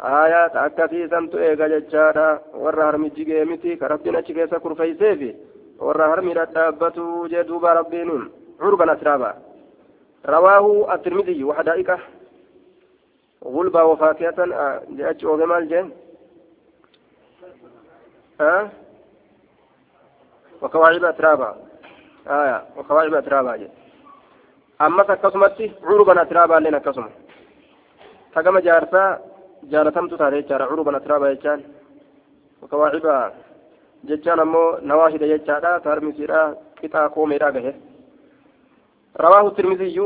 آية 0.00 0.46
تأكسي 0.54 1.08
سنتو 1.08 1.38
إيغا 1.38 1.66
ججارا 1.68 2.28
ورا 2.54 2.84
هرمي 2.88 3.08
جيغيمتي 3.08 3.76
كربنا 3.76 4.20
چكيسا 4.20 4.58
كرفيسيفي 4.58 5.34
ورا 5.78 6.06
هرمي 6.12 6.32
ردابتو 6.32 7.26
جدوبا 7.26 7.72
ربينون 7.72 8.22
عربا 8.60 8.94
ترابا 8.94 9.34
رواه 10.26 10.94
الترمذي 10.94 11.44
وحدائقه 11.44 11.98
غلبا 13.44 13.82
وفاكهة 13.82 14.38
جاءت 14.90 15.24
أوغمال 15.24 15.68
جن 15.68 15.90
ها 18.40 18.70
وكواعب 20.62 21.04
أترابا 21.04 21.56
آية 22.28 22.62
وكواعب 22.76 23.14
أترابا 23.14 23.56
جن 23.56 23.68
أما 24.80 25.02
تكسمتي 25.02 25.72
عربا 25.82 26.22
أترابا 26.22 26.54
لنا 26.54 26.78
كسم 26.78 27.06
تقام 28.34 28.58
جارسا 28.58 29.18
جالتمت 29.62 30.14
تاري 30.14 30.42
جار 30.42 30.62
عربا 30.62 30.96
أترابا 30.96 31.32
جان 31.32 31.60
وكواعب 32.62 33.32
ججان 34.04 34.40
أمو 34.40 34.78
نواهد 34.82 35.22
ججادا 35.24 35.78
تارمسيرا 35.78 36.54
كتا 36.82 37.06
قوميرا 37.06 37.50
به 37.50 37.74
رواه 39.20 39.46
الترمذي 39.48 40.00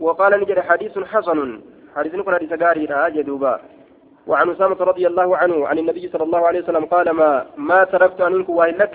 وقال 0.00 0.40
نجد 0.40 0.58
حديث 0.58 0.98
حسن. 0.98 1.60
حديث 1.96 2.16
كن 2.16 2.34
حديث 2.34 2.52
غاري 2.62 2.86
جدوبا 3.16 3.60
وعن 4.26 4.50
أسامة 4.50 4.76
رضي 4.80 5.06
الله 5.06 5.36
عنه 5.36 5.68
عن 5.68 5.78
النبي 5.78 6.08
صلى 6.08 6.22
الله 6.22 6.46
عليه 6.46 6.62
وسلم 6.62 6.84
قال 6.84 7.10
ما 7.10 7.46
ما 7.56 7.84
تركت 7.84 8.20
عنك 8.20 8.48
وإن 8.48 8.88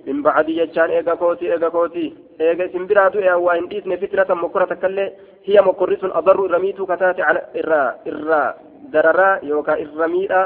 من 0.06 0.22
بعد 0.22 0.48
يجان 0.48 0.90
إيغا 0.90 1.14
كوتي 1.14 1.52
إيغا 1.52 1.68
كوتي 1.68 2.14
إيغا 2.40 2.66
سنبراتو 2.66 3.18
إيغا 3.18 3.34
وإن 3.34 3.68
ديسني 3.68 3.96
فتنة 3.96 4.34
مكرة 4.34 4.74
كله 4.74 5.12
هي 5.44 5.60
مكرس 5.60 5.98
أضر 6.04 6.50
رميت 6.50 6.82
كتات 6.82 7.20
على 7.20 7.42
إرا 7.56 7.94
إرا 8.08 8.54
دررا 8.92 9.40
يوكا 9.42 9.72
إرميرا 9.82 10.42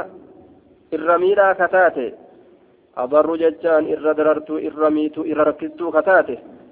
إرميرا 0.94 1.52
كتات 1.52 1.96
أضر 2.96 3.36
ججان 3.36 3.92
إرا 3.92 4.12
دررت 4.12 4.50
إرميت 4.50 5.18
إرا 5.18 5.42
ركزت 5.42 5.82
كتات 5.96 6.28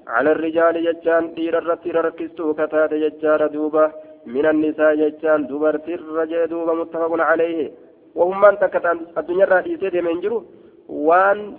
على 0.07 0.33
الرجال 0.33 0.75
ججان 0.85 1.35
دير 1.35 1.59
الرت 1.59 1.87
إرا 1.87 2.01
ركزت 2.01 2.41
كتات 2.59 2.95
ججار 2.95 3.47
دوبا 3.47 3.93
من 4.27 4.47
النساء 4.47 4.95
ججان 4.95 5.47
دبرت 5.47 5.89
الرجال 5.89 6.49
دوبا 6.49 6.73
متفق 6.75 7.13
عليه 7.21 7.71
وهم 8.15 8.41
من 8.41 8.59
تكت 8.59 8.87
الدنيا 9.19 9.45
الرئيسية 9.45 10.01
من 10.01 10.21
جرو 10.21 10.45
وان 10.89 11.57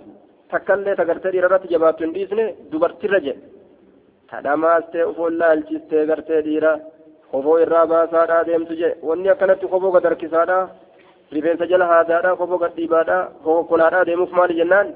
takkallee 0.51 0.95
tagartee 1.01 1.31
dhiirarratti 1.35 1.73
jabaattu 1.75 2.03
hin 2.05 2.13
dhiisne 2.17 2.45
dubartirra 2.71 3.19
jedhe 3.27 3.41
tadhamaastee 4.31 5.03
ufoon 5.11 5.37
laalchistee 5.39 6.05
gartee 6.11 6.41
dhiira 6.47 6.73
kofoo 7.31 7.57
irraa 7.65 7.85
baasaadhaa 7.93 8.43
deemtu 8.49 8.73
jedhe 8.81 8.97
wanni 9.09 9.29
akkanatti 9.33 9.67
kofoo 9.73 9.91
gad 9.95 10.05
harkisaadhaa 10.09 10.63
rifeensa 11.35 11.65
jala 11.71 11.85
haadaadhaa 11.93 12.35
kofoo 12.41 12.59
gad 12.63 12.73
dhiibaadhaa 12.79 13.21
kokokkolaadhaa 13.43 14.05
deemuuf 14.09 14.31
maali 14.39 14.57
jennaan 14.61 14.93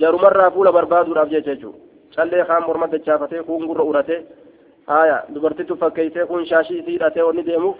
jarumarraa 0.00 0.50
fuula 0.56 0.72
barbaaduudhaaf 0.78 1.30
jecha 1.34 1.50
jechuudha 1.54 1.78
callee 2.16 2.44
kaan 2.50 2.66
morma 2.66 2.86
dachaafatee 2.94 3.42
kuun 3.48 3.66
gurra 3.70 3.84
uratee 3.92 4.20
haaya 4.92 5.16
dubartittu 5.34 5.76
fakkeessee 5.82 6.26
kun 6.26 6.46
shaashii 6.50 6.78
isii 6.80 6.94
hidhatee 6.96 7.22
wanni 7.28 7.46
deemuuf 7.50 7.76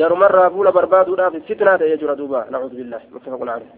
jarumarraa 0.00 0.50
fuula 0.56 0.72
barbaaduudhaaf 0.78 1.34
sitnaa 1.48 1.78
ta'ee 1.82 1.96
jira 2.02 2.16
duuba 2.20 2.44
nacuudhu 2.50 2.76
billahi 2.82 3.06
muttafaqun 3.14 3.48
caleh 3.52 3.68